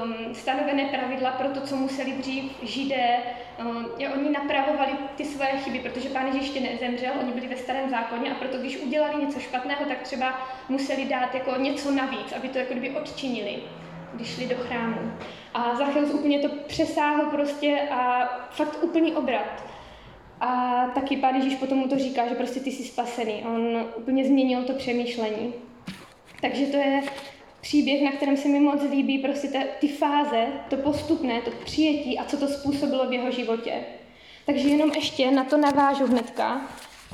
um, 0.01 0.35
stanovené 0.35 0.85
pravidla 0.85 1.31
pro 1.31 1.49
to, 1.49 1.61
co 1.61 1.75
museli 1.75 2.11
dřív 2.11 2.51
židé. 2.63 3.17
Um, 3.59 3.85
oni 4.13 4.29
napravovali 4.29 4.91
ty 5.15 5.25
svoje 5.25 5.49
chyby, 5.49 5.79
protože 5.79 6.09
pán 6.09 6.25
Ježíš 6.25 6.41
ještě 6.41 6.59
nezemřel, 6.59 7.13
oni 7.21 7.31
byli 7.31 7.47
ve 7.47 7.55
starém 7.55 7.89
zákoně 7.89 8.31
a 8.31 8.35
proto, 8.35 8.57
když 8.57 8.77
udělali 8.77 9.25
něco 9.25 9.39
špatného, 9.39 9.85
tak 9.85 10.01
třeba 10.01 10.47
museli 10.69 11.05
dát 11.05 11.35
jako 11.35 11.61
něco 11.61 11.91
navíc, 11.91 12.31
aby 12.31 12.49
to 12.49 12.57
jako 12.57 12.73
kdyby 12.73 12.89
odčinili 12.89 13.61
když 14.13 14.35
šli 14.35 14.47
do 14.47 14.55
chrámu. 14.55 15.11
A 15.53 15.75
Zachelus 15.75 16.13
úplně 16.13 16.39
to 16.39 16.49
přesáhl 16.67 17.25
prostě 17.25 17.87
a 17.91 18.27
fakt 18.51 18.83
úplný 18.83 19.13
obrat. 19.13 19.63
A 20.39 20.83
taky 20.95 21.17
pán 21.17 21.35
Ježíš 21.35 21.55
potom 21.55 21.89
to 21.89 21.99
říká, 21.99 22.27
že 22.27 22.35
prostě 22.35 22.59
ty 22.59 22.71
jsi 22.71 22.83
spasený. 22.83 23.43
On 23.45 23.85
úplně 23.95 24.25
změnil 24.25 24.63
to 24.63 24.73
přemýšlení. 24.73 25.53
Takže 26.41 26.65
to 26.65 26.77
je 26.77 27.03
příběh, 27.61 28.01
na 28.01 28.11
kterém 28.11 28.37
se 28.37 28.47
mi 28.47 28.59
moc 28.59 28.81
líbí 28.91 29.19
prostě 29.19 29.47
ta, 29.47 29.59
ty 29.79 29.87
fáze, 29.87 30.47
to 30.69 30.77
postupné, 30.77 31.41
to 31.41 31.51
přijetí 31.65 32.19
a 32.19 32.25
co 32.25 32.37
to 32.37 32.47
způsobilo 32.47 33.07
v 33.07 33.13
jeho 33.13 33.31
životě. 33.31 33.73
Takže 34.45 34.69
jenom 34.69 34.91
ještě 34.91 35.31
na 35.31 35.43
to 35.43 35.57
navážu 35.57 36.07
hnedka. 36.07 36.61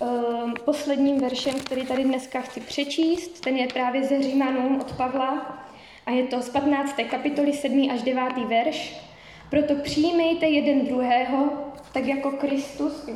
Um, 0.02 0.54
posledním 0.66 1.20
veršem, 1.20 1.54
který 1.60 1.86
tady 1.86 2.04
dneska 2.04 2.42
chci 2.42 2.62
přečíst, 2.62 3.42
ten 3.42 3.58
je 3.58 3.68
právě 3.68 4.04
ze 4.04 4.24
Římanům 4.24 4.82
od 4.82 4.94
Pavla 4.98 5.64
a 6.06 6.12
je 6.12 6.24
to 6.24 6.42
z 6.42 6.50
15. 6.50 6.96
kapitoly 7.10 7.54
7. 7.54 7.90
až 7.94 8.02
9. 8.02 8.24
verš. 8.48 8.98
Proto 9.50 9.76
přijmejte 9.76 10.46
jeden 10.46 10.86
druhého, 10.86 11.50
tak 11.94 12.06
jako 12.06 12.32
Kristus, 12.32 13.10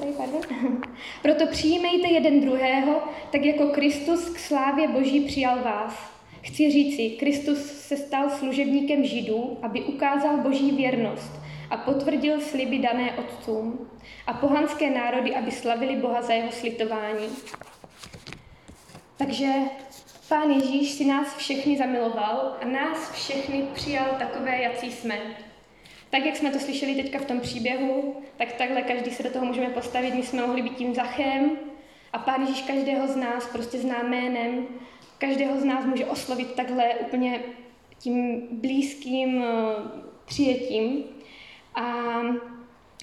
tady, 0.00 0.12
pardon. 0.16 0.40
Proto 1.22 1.46
přijmejte 1.46 2.08
jeden 2.08 2.40
druhého, 2.40 3.02
tak 3.32 3.44
jako 3.44 3.66
Kristus 3.66 4.28
k 4.28 4.38
slávě 4.38 4.88
Boží 4.88 5.20
přijal 5.20 5.62
vás. 5.62 6.10
Chci 6.42 6.70
říci, 6.70 7.10
Kristus 7.10 7.58
se 7.58 7.96
stal 7.96 8.30
služebníkem 8.30 9.04
Židů, 9.04 9.58
aby 9.62 9.80
ukázal 9.80 10.36
Boží 10.36 10.70
věrnost 10.70 11.32
a 11.70 11.76
potvrdil 11.76 12.40
sliby 12.40 12.78
dané 12.78 13.12
otcům 13.12 13.90
a 14.26 14.32
pohanské 14.32 14.90
národy, 14.90 15.34
aby 15.34 15.50
slavili 15.50 15.96
Boha 15.96 16.22
za 16.22 16.32
jeho 16.32 16.52
slitování. 16.52 17.26
Takže 19.16 19.52
Pán 20.28 20.50
Ježíš 20.50 20.90
si 20.90 21.04
nás 21.04 21.36
všechny 21.36 21.76
zamiloval 21.76 22.56
a 22.62 22.64
nás 22.64 23.12
všechny 23.12 23.62
přijal 23.74 24.06
takové, 24.18 24.62
jací 24.62 24.92
jsme. 24.92 25.18
Tak, 26.10 26.24
jak 26.24 26.36
jsme 26.36 26.50
to 26.50 26.58
slyšeli 26.58 26.94
teďka 26.94 27.18
v 27.18 27.24
tom 27.24 27.40
příběhu, 27.40 28.16
tak 28.36 28.52
takhle 28.52 28.82
každý 28.82 29.10
se 29.10 29.22
do 29.22 29.30
toho 29.30 29.44
můžeme 29.44 29.70
postavit. 29.70 30.14
My 30.14 30.22
jsme 30.22 30.46
mohli 30.46 30.62
být 30.62 30.76
tím 30.76 30.94
Zachem 30.94 31.50
a 32.12 32.18
Pán 32.18 32.40
Ježíš 32.40 32.62
každého 32.62 33.08
z 33.08 33.16
nás 33.16 33.46
prostě 33.46 33.78
zná 33.78 34.02
jménem, 34.02 34.66
každého 35.18 35.60
z 35.60 35.64
nás 35.64 35.84
může 35.84 36.06
oslovit 36.06 36.54
takhle 36.54 36.94
úplně 36.94 37.40
tím 37.98 38.48
blízkým 38.50 39.44
eh, 39.44 39.48
přijetím. 40.24 41.04
A 41.74 42.20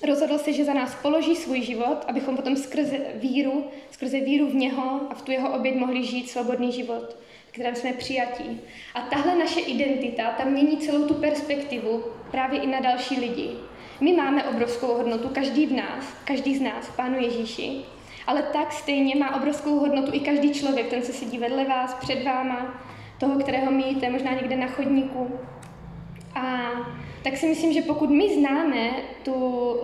rozhodl 0.03 0.37
se, 0.37 0.53
že 0.53 0.65
za 0.65 0.73
nás 0.73 0.95
položí 0.95 1.35
svůj 1.35 1.61
život, 1.61 2.05
abychom 2.07 2.35
potom 2.35 2.55
skrze 2.55 2.99
víru, 3.15 3.65
skrze 3.91 4.19
víru 4.19 4.47
v 4.47 4.55
něho 4.55 5.01
a 5.09 5.13
v 5.13 5.21
tu 5.21 5.31
jeho 5.31 5.53
oběť 5.53 5.75
mohli 5.75 6.03
žít 6.03 6.29
svobodný 6.29 6.71
život 6.71 7.17
kterém 7.57 7.75
jsme 7.75 7.93
přijatí. 7.93 8.61
A 8.95 9.01
tahle 9.01 9.35
naše 9.35 9.59
identita 9.59 10.23
tam 10.31 10.47
mění 10.47 10.77
celou 10.77 11.07
tu 11.07 11.13
perspektivu 11.13 12.03
právě 12.31 12.61
i 12.61 12.67
na 12.67 12.79
další 12.79 13.19
lidi. 13.19 13.49
My 14.01 14.13
máme 14.13 14.43
obrovskou 14.43 14.87
hodnotu, 14.87 15.29
každý 15.29 15.65
v 15.65 15.71
nás, 15.71 16.13
každý 16.25 16.57
z 16.57 16.61
nás, 16.61 16.89
Pánu 16.95 17.19
Ježíši, 17.19 17.81
ale 18.27 18.41
tak 18.41 18.71
stejně 18.71 19.15
má 19.15 19.35
obrovskou 19.35 19.79
hodnotu 19.79 20.11
i 20.13 20.19
každý 20.19 20.53
člověk, 20.53 20.87
ten, 20.87 21.01
co 21.01 21.13
sedí 21.13 21.37
vedle 21.37 21.65
vás, 21.65 21.93
před 21.93 22.23
váma, 22.23 22.83
toho, 23.19 23.39
kterého 23.39 23.71
míjíte, 23.71 24.09
možná 24.09 24.31
někde 24.31 24.55
na 24.55 24.67
chodníku. 24.67 25.39
A 26.35 26.71
tak 27.23 27.37
si 27.37 27.47
myslím, 27.47 27.73
že 27.73 27.81
pokud 27.81 28.09
my 28.09 28.33
známe 28.33 28.91
tu 29.23 29.33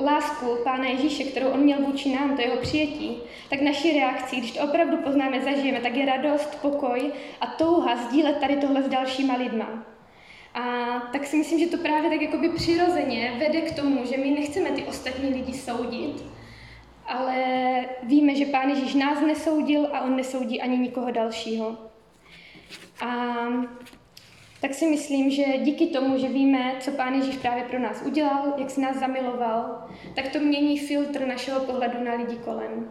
lásku 0.06 0.58
Pána 0.64 0.86
Ježíše, 0.86 1.24
kterou 1.24 1.48
on 1.48 1.60
měl 1.60 1.78
vůči 1.82 2.16
nám, 2.16 2.36
to 2.36 2.42
jeho 2.42 2.58
přijetí, 2.58 3.18
tak 3.50 3.62
naší 3.62 4.00
reakcí, 4.00 4.38
když 4.38 4.52
to 4.52 4.64
opravdu 4.64 4.98
poznáme, 4.98 5.42
zažijeme, 5.42 5.80
tak 5.80 5.96
je 5.96 6.06
radost, 6.06 6.62
pokoj 6.62 7.12
a 7.42 7.48
touha 7.48 7.96
sdílet 7.96 8.38
tady 8.38 8.56
tohle 8.56 8.84
s 8.84 8.88
dalšíma 8.88 9.38
lidma. 9.38 9.86
A 10.54 10.64
tak 11.12 11.26
si 11.26 11.38
myslím, 11.38 11.60
že 11.60 11.68
to 11.68 11.78
právě 11.78 12.10
tak 12.10 12.22
jakoby 12.22 12.50
přirozeně 12.50 13.34
vede 13.40 13.62
k 13.62 13.76
tomu, 13.76 14.06
že 14.06 14.18
my 14.18 14.32
nechceme 14.32 14.70
ty 14.70 14.84
ostatní 14.84 15.30
lidi 15.30 15.54
soudit, 15.54 16.24
ale 17.06 17.36
víme, 18.04 18.36
že 18.36 18.46
Pán 18.46 18.70
Ježíš 18.70 18.94
nás 18.94 19.22
nesoudil 19.22 19.90
a 19.94 20.02
on 20.02 20.16
nesoudí 20.16 20.62
ani 20.62 20.78
nikoho 20.78 21.12
dalšího. 21.12 21.78
A 23.06 23.36
tak 24.64 24.74
si 24.74 24.86
myslím, 24.86 25.32
že 25.32 25.44
díky 25.58 25.88
tomu, 25.88 26.18
že 26.18 26.28
víme, 26.28 26.76
co 26.80 26.92
Pán 26.92 27.14
Ježíš 27.14 27.38
právě 27.38 27.64
pro 27.64 27.80
nás 27.80 28.02
udělal, 28.06 28.54
jak 28.58 28.70
si 28.70 28.82
nás 28.82 28.98
zamiloval, 28.98 29.88
tak 30.16 30.28
to 30.28 30.40
mění 30.40 30.80
filtr 30.80 31.26
našeho 31.26 31.60
pohledu 31.60 32.04
na 32.04 32.14
lidi 32.14 32.36
kolem. 32.36 32.90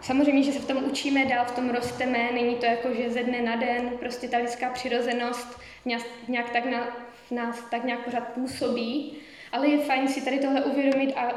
Samozřejmě, 0.00 0.42
že 0.42 0.52
se 0.52 0.58
v 0.58 0.66
tom 0.66 0.84
učíme, 0.84 1.24
dál 1.24 1.44
v 1.44 1.54
tom 1.54 1.70
rosteme, 1.70 2.30
není 2.34 2.54
to 2.54 2.66
jako, 2.66 2.94
že 2.94 3.10
ze 3.10 3.22
dne 3.22 3.42
na 3.42 3.56
den 3.56 3.90
prostě 4.00 4.28
ta 4.28 4.38
lidská 4.38 4.70
přirozenost 4.70 5.60
nějak 6.28 6.50
tak 6.50 6.64
na, 6.64 6.88
v 7.28 7.30
nás 7.30 7.64
tak 7.70 7.84
nějak 7.84 8.04
pořád 8.04 8.28
působí, 8.28 9.16
ale 9.52 9.68
je 9.68 9.78
fajn 9.78 10.08
si 10.08 10.24
tady 10.24 10.38
tohle 10.38 10.64
uvědomit 10.64 11.14
a 11.14 11.32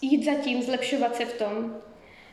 jít 0.00 0.24
za 0.24 0.34
tím, 0.34 0.62
zlepšovat 0.62 1.16
se 1.16 1.24
v 1.24 1.38
tom. 1.38 1.76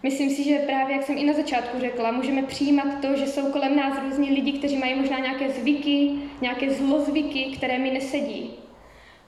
Myslím 0.04 0.30
si, 0.30 0.44
že 0.44 0.60
právě, 0.60 0.96
jak 0.96 1.06
jsem 1.06 1.18
i 1.18 1.24
na 1.24 1.34
začátku 1.34 1.80
řekla, 1.80 2.12
můžeme 2.12 2.44
přijímat 2.44 3.02
to, 3.02 3.16
že 3.16 3.28
jsou 3.28 3.52
kolem 3.52 3.76
nás 3.76 4.00
různí 4.04 4.32
lidi, 4.32 4.52
kteří 4.52 4.78
mají 4.78 4.96
možná 4.96 5.20
nějaké 5.20 5.50
zvyky, 5.50 6.12
nějaké 6.42 6.70
zlozvyky, 6.70 7.46
které 7.58 7.80
mi 7.80 7.92
nesedí. 7.92 8.52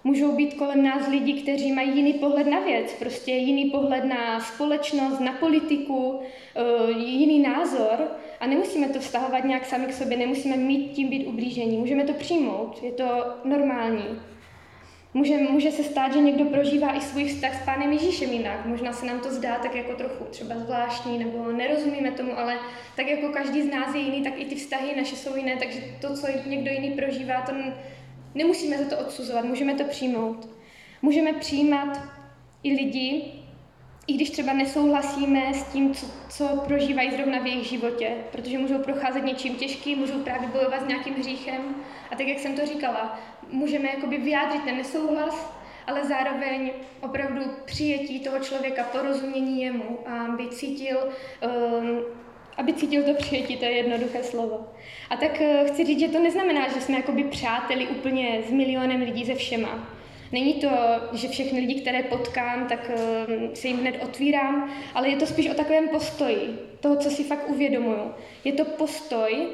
Můžou 0.03 0.36
být 0.36 0.53
kolem 0.53 0.84
nás 0.84 1.08
lidi, 1.08 1.34
kteří 1.41 1.71
mají 1.71 1.95
jiný 1.95 2.13
pohled 2.13 2.47
na 2.47 2.60
věc, 2.60 2.93
prostě 2.93 3.32
jiný 3.32 3.69
pohled 3.69 4.03
na 4.03 4.39
společnost, 4.39 5.19
na 5.19 5.32
politiku, 5.34 6.19
eh, 6.55 6.91
jiný 6.91 7.39
názor 7.39 8.08
a 8.39 8.47
nemusíme 8.47 8.89
to 8.89 8.99
vztahovat 8.99 9.43
nějak 9.43 9.65
sami 9.65 9.86
k 9.86 9.93
sobě, 9.93 10.17
nemusíme 10.17 10.58
mít 10.58 10.91
tím 10.91 11.10
být 11.10 11.25
ublížení, 11.25 11.77
můžeme 11.77 12.03
to 12.03 12.13
přijmout, 12.13 12.84
je 12.84 12.91
to 12.91 13.25
normální. 13.43 14.05
Může, 15.13 15.38
může 15.38 15.72
se 15.72 15.84
stát, 15.84 16.13
že 16.13 16.22
někdo 16.22 16.45
prožívá 16.45 16.98
i 16.98 17.02
svůj 17.02 17.26
vztah 17.26 17.62
s 17.62 17.65
Pánem 17.65 17.91
Ježíšem 17.91 18.32
jinak. 18.32 18.65
Možná 18.65 18.93
se 18.93 19.06
nám 19.06 19.19
to 19.19 19.32
zdá 19.32 19.56
tak 19.56 19.76
jako 19.76 19.95
trochu 19.95 20.24
třeba 20.24 20.60
zvláštní, 20.60 21.19
nebo 21.19 21.52
nerozumíme 21.52 22.12
tomu, 22.12 22.39
ale 22.39 22.58
tak 22.95 23.08
jako 23.08 23.30
každý 23.30 23.62
z 23.62 23.72
nás 23.72 23.95
je 23.95 24.02
jiný, 24.02 24.24
tak 24.24 24.34
i 24.38 24.45
ty 24.45 24.56
vztahy 24.56 24.95
naše 24.98 25.15
jsou 25.15 25.36
jiné, 25.36 25.56
takže 25.56 25.80
to, 26.02 26.13
co 26.13 26.28
někdo 26.45 26.72
jiný 26.72 26.91
prožívá, 26.91 27.41
to 27.41 27.52
nemusíme 28.36 28.78
za 28.78 28.89
to 28.89 28.98
odsuzovat, 29.02 29.45
můžeme 29.45 29.74
to 29.74 29.84
přijmout. 29.84 30.50
Můžeme 31.02 31.34
přijímat 31.34 32.00
i 32.63 32.74
lidi, 32.74 33.32
i 34.08 34.13
když 34.13 34.30
třeba 34.30 34.54
nesouhlasíme 34.54 35.54
s 35.54 35.63
tím, 35.63 35.93
co, 35.93 36.06
co 36.30 36.48
prožívají 36.48 37.12
zrovna 37.12 37.39
v 37.39 37.45
jejich 37.45 37.67
životě, 37.67 38.12
protože 38.32 38.58
můžou 38.58 38.80
procházet 38.80 39.26
něčím 39.26 39.56
těžkým, 39.56 39.98
můžou 39.98 40.19
právě 40.19 40.48
bojovat 40.48 40.84
s 40.84 40.88
nějakým 40.88 41.13
hříchem. 41.13 41.76
A 42.12 42.15
tak, 42.15 42.28
jak 42.28 42.39
jsem 42.39 42.56
to 42.56 42.65
říkala, 42.65 43.19
můžeme 43.51 43.89
jakoby 43.89 44.17
vyjádřit 44.17 44.63
ten 44.63 44.77
nesouhlas, 44.77 45.59
ale 45.88 46.05
zároveň 46.05 46.71
opravdu 47.01 47.41
přijetí 47.65 48.19
toho 48.19 48.39
člověka, 48.39 48.83
porozumění 48.83 49.62
jemu 49.62 49.99
a 50.05 50.25
aby 50.25 50.47
cítil, 50.47 50.97
um, 50.99 51.99
aby 52.57 52.73
cítil 52.73 53.03
to 53.03 53.13
přijetí, 53.13 53.57
to 53.57 53.65
je 53.65 53.71
jednoduché 53.71 54.23
slovo. 54.23 54.67
A 55.09 55.17
tak 55.17 55.41
uh, 55.41 55.67
chci 55.67 55.85
říct, 55.85 55.99
že 55.99 56.07
to 56.07 56.19
neznamená, 56.19 56.67
že 56.67 56.81
jsme 56.81 56.97
jakoby 56.97 57.23
přáteli 57.23 57.88
úplně 57.88 58.41
s 58.47 58.51
milionem 58.51 59.01
lidí 59.01 59.25
ze 59.25 59.35
všema. 59.35 59.89
Není 60.31 60.53
to, 60.53 60.69
že 61.13 61.27
všechny 61.27 61.59
lidi, 61.59 61.81
které 61.81 62.03
potkám, 62.03 62.67
tak 62.67 62.91
uh, 62.95 63.53
se 63.53 63.67
jim 63.67 63.77
hned 63.77 63.99
otvírám, 64.03 64.73
ale 64.93 65.09
je 65.09 65.17
to 65.17 65.25
spíš 65.25 65.49
o 65.49 65.53
takovém 65.53 65.89
postoji, 65.89 66.59
toho, 66.79 66.95
co 66.95 67.09
si 67.09 67.23
fakt 67.23 67.49
uvědomuju. 67.49 68.13
Je 68.43 68.53
to 68.53 68.65
postoj, 68.65 69.47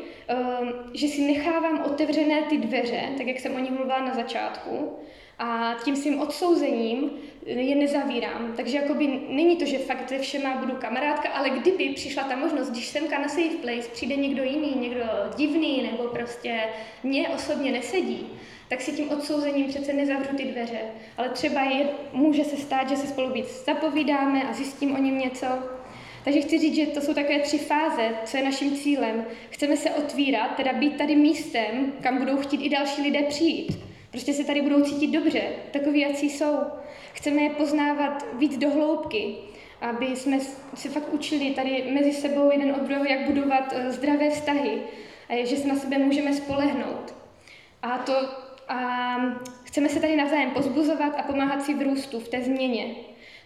že 0.93 1.07
si 1.07 1.21
nechávám 1.21 1.83
otevřené 1.85 2.41
ty 2.41 2.57
dveře, 2.57 3.01
tak 3.17 3.27
jak 3.27 3.39
jsem 3.39 3.55
o 3.55 3.59
nich 3.59 3.71
mluvila 3.71 4.05
na 4.05 4.13
začátku, 4.13 4.99
a 5.39 5.75
tím 5.83 5.95
svým 5.95 6.21
odsouzením 6.21 7.11
je 7.45 7.75
nezavírám. 7.75 8.53
Takže 8.55 8.77
jakoby 8.77 9.21
není 9.29 9.55
to, 9.55 9.65
že 9.65 9.77
fakt 9.77 10.09
se 10.09 10.19
všema 10.19 10.55
budu 10.55 10.75
kamarádka, 10.75 11.29
ale 11.29 11.49
kdyby 11.49 11.89
přišla 11.89 12.23
ta 12.23 12.35
možnost, 12.35 12.69
když 12.69 12.87
semka 12.87 13.19
na 13.19 13.27
safe 13.27 13.57
place 13.61 13.89
přijde 13.89 14.15
někdo 14.15 14.43
jiný, 14.43 14.73
někdo 14.79 15.03
divný, 15.37 15.89
nebo 15.91 16.03
prostě 16.03 16.59
mě 17.03 17.29
osobně 17.29 17.71
nesedí, 17.71 18.27
tak 18.69 18.81
si 18.81 18.91
tím 18.91 19.09
odsouzením 19.09 19.67
přece 19.67 19.93
nezavřu 19.93 20.35
ty 20.35 20.43
dveře. 20.43 20.79
Ale 21.17 21.29
třeba 21.29 21.61
je, 21.61 21.87
může 22.13 22.43
se 22.43 22.57
stát, 22.57 22.89
že 22.89 22.97
se 22.97 23.07
spolu 23.07 23.33
víc 23.33 23.65
zapovídáme 23.65 24.43
a 24.43 24.53
zjistím 24.53 24.95
o 24.95 24.97
něm 24.97 25.17
něco. 25.17 25.45
Takže 26.25 26.41
chci 26.41 26.59
říct, 26.59 26.75
že 26.75 26.85
to 26.85 27.01
jsou 27.01 27.13
takové 27.13 27.39
tři 27.39 27.57
fáze, 27.57 28.09
co 28.25 28.37
je 28.37 28.43
naším 28.43 28.75
cílem. 28.75 29.25
Chceme 29.49 29.77
se 29.77 29.89
otvírat, 29.89 30.55
teda 30.55 30.73
být 30.73 30.97
tady 30.97 31.15
místem, 31.15 31.93
kam 32.01 32.17
budou 32.17 32.37
chtít 32.37 32.61
i 32.61 32.69
další 32.69 33.01
lidé 33.01 33.23
přijít. 33.23 33.79
Prostě 34.11 34.33
se 34.33 34.43
tady 34.43 34.61
budou 34.61 34.81
cítit 34.81 35.07
dobře, 35.07 35.41
takový, 35.71 35.99
jací 35.99 36.29
jsou. 36.29 36.57
Chceme 37.13 37.41
je 37.41 37.49
poznávat 37.49 38.25
víc 38.33 38.57
do 38.57 38.69
hloubky, 38.69 39.35
aby 39.81 40.05
jsme 40.05 40.39
se 40.73 40.89
fakt 40.89 41.13
učili 41.13 41.51
tady 41.51 41.83
mezi 41.91 42.13
sebou 42.13 42.51
jeden 42.51 42.71
od 42.71 42.81
druhého, 42.81 43.05
jak 43.05 43.25
budovat 43.25 43.73
eh, 43.75 43.91
zdravé 43.91 44.29
vztahy, 44.29 44.81
a 45.29 45.45
že 45.45 45.57
se 45.57 45.67
na 45.67 45.75
sebe 45.75 45.97
můžeme 45.97 46.33
spolehnout. 46.33 47.15
A 47.81 47.97
to 47.97 48.13
a 48.67 49.17
chceme 49.63 49.89
se 49.89 49.99
tady 49.99 50.15
navzájem 50.15 50.51
pozbuzovat 50.51 51.13
a 51.17 51.23
pomáhat 51.23 51.63
si 51.63 51.73
v 51.73 51.81
růstu, 51.81 52.19
v 52.19 52.27
té 52.27 52.41
změně. 52.41 52.95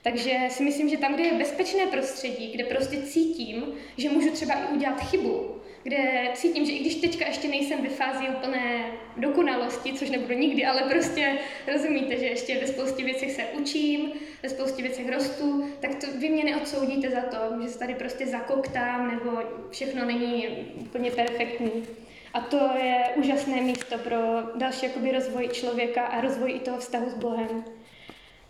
Takže 0.01 0.39
si 0.49 0.63
myslím, 0.63 0.89
že 0.89 0.97
tam, 0.97 1.13
kde 1.13 1.23
je 1.23 1.33
bezpečné 1.33 1.88
prostředí, 1.88 2.51
kde 2.51 2.63
prostě 2.63 3.01
cítím, 3.01 3.63
že 3.97 4.09
můžu 4.09 4.31
třeba 4.31 4.53
i 4.53 4.73
udělat 4.73 5.09
chybu, 5.09 5.55
kde 5.83 6.29
cítím, 6.33 6.65
že 6.65 6.71
i 6.71 6.79
když 6.79 6.95
teďka 6.95 7.27
ještě 7.27 7.47
nejsem 7.47 7.81
ve 7.81 7.89
fázi 7.89 8.25
úplné 8.29 8.91
dokonalosti, 9.17 9.93
což 9.93 10.09
nebudu 10.09 10.33
nikdy, 10.33 10.65
ale 10.65 10.81
prostě 10.81 11.38
rozumíte, 11.71 12.17
že 12.17 12.25
ještě 12.25 12.59
ve 12.59 12.67
spoustě 12.67 13.03
věcech 13.03 13.31
se 13.31 13.43
učím, 13.59 14.12
ve 14.43 14.49
spoustě 14.49 14.81
věcech 14.81 15.09
rostu, 15.09 15.69
tak 15.79 15.95
to 15.95 16.07
vy 16.19 16.29
mě 16.29 16.43
neodsoudíte 16.43 17.09
za 17.09 17.21
to, 17.21 17.62
že 17.62 17.69
se 17.69 17.79
tady 17.79 17.95
prostě 17.95 18.27
zakoktám 18.27 19.12
nebo 19.12 19.38
všechno 19.71 20.05
není 20.05 20.47
úplně 20.75 21.12
perfektní. 21.12 21.71
A 22.33 22.41
to 22.41 22.69
je 22.83 23.03
úžasné 23.15 23.62
místo 23.62 23.97
pro 23.97 24.17
další 24.55 24.85
jakoby, 24.85 25.12
rozvoj 25.12 25.47
člověka 25.47 26.05
a 26.05 26.21
rozvoj 26.21 26.51
i 26.51 26.59
toho 26.59 26.77
vztahu 26.77 27.09
s 27.09 27.13
Bohem. 27.13 27.78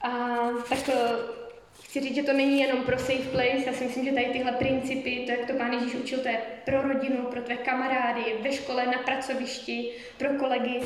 A 0.02 0.38
tak 0.70 0.90
eh, 0.90 1.40
chci 1.84 2.00
říct, 2.00 2.16
že 2.16 2.24
to 2.24 2.34
není 2.34 2.60
jenom 2.60 2.84
pro 2.84 3.00
safe 3.00 3.30
place, 3.32 3.64
já 3.66 3.74
si 3.74 3.84
myslím, 3.84 4.06
že 4.06 4.12
tady 4.12 4.26
tyhle 4.26 4.52
principy, 4.52 5.24
to, 5.26 5.32
jak 5.32 5.46
to 5.46 5.54
pán 5.54 5.74
Ježíš 5.74 5.96
učil, 5.96 6.20
to 6.20 6.28
je 6.28 6.42
pro 6.66 6.82
rodinu, 6.82 7.18
pro 7.18 7.42
tvé 7.42 7.56
kamarády, 7.56 8.22
ve 8.42 8.52
škole, 8.52 8.86
na 8.86 8.98
pracovišti, 9.06 9.92
pro 10.18 10.30
kolegy, 10.30 10.82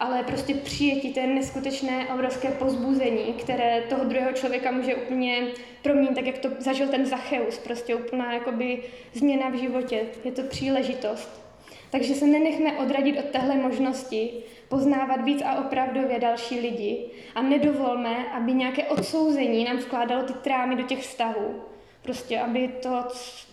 ale 0.00 0.22
prostě 0.22 0.54
přijetí, 0.54 1.12
to 1.12 1.20
je 1.20 1.26
neskutečné 1.26 2.08
obrovské 2.14 2.50
pozbuzení, 2.50 3.34
které 3.34 3.80
toho 3.88 4.04
druhého 4.04 4.32
člověka 4.32 4.70
může 4.70 4.94
úplně 4.94 5.46
proměnit, 5.82 6.14
tak 6.14 6.26
jak 6.26 6.38
to 6.38 6.48
zažil 6.58 6.88
ten 6.88 7.06
Zacheus, 7.06 7.58
prostě 7.58 7.94
úplná 7.94 8.32
jakoby 8.32 8.82
změna 9.12 9.48
v 9.48 9.54
životě. 9.54 10.00
Je 10.24 10.32
to 10.32 10.42
příležitost. 10.42 11.44
Takže 11.90 12.14
se 12.14 12.26
nenechme 12.26 12.78
odradit 12.78 13.18
od 13.18 13.24
téhle 13.24 13.56
možnosti 13.56 14.32
poznávat 14.74 15.24
víc 15.24 15.42
a 15.42 15.54
opravdově 15.54 16.18
další 16.18 16.60
lidi 16.60 17.06
a 17.34 17.42
nedovolme, 17.42 18.28
aby 18.32 18.52
nějaké 18.52 18.84
odsouzení 18.84 19.64
nám 19.64 19.76
vkládalo 19.76 20.22
ty 20.22 20.32
trámy 20.32 20.76
do 20.76 20.82
těch 20.82 21.02
vztahů. 21.02 21.62
Prostě, 22.02 22.40
aby 22.40 22.68
to, 22.68 23.04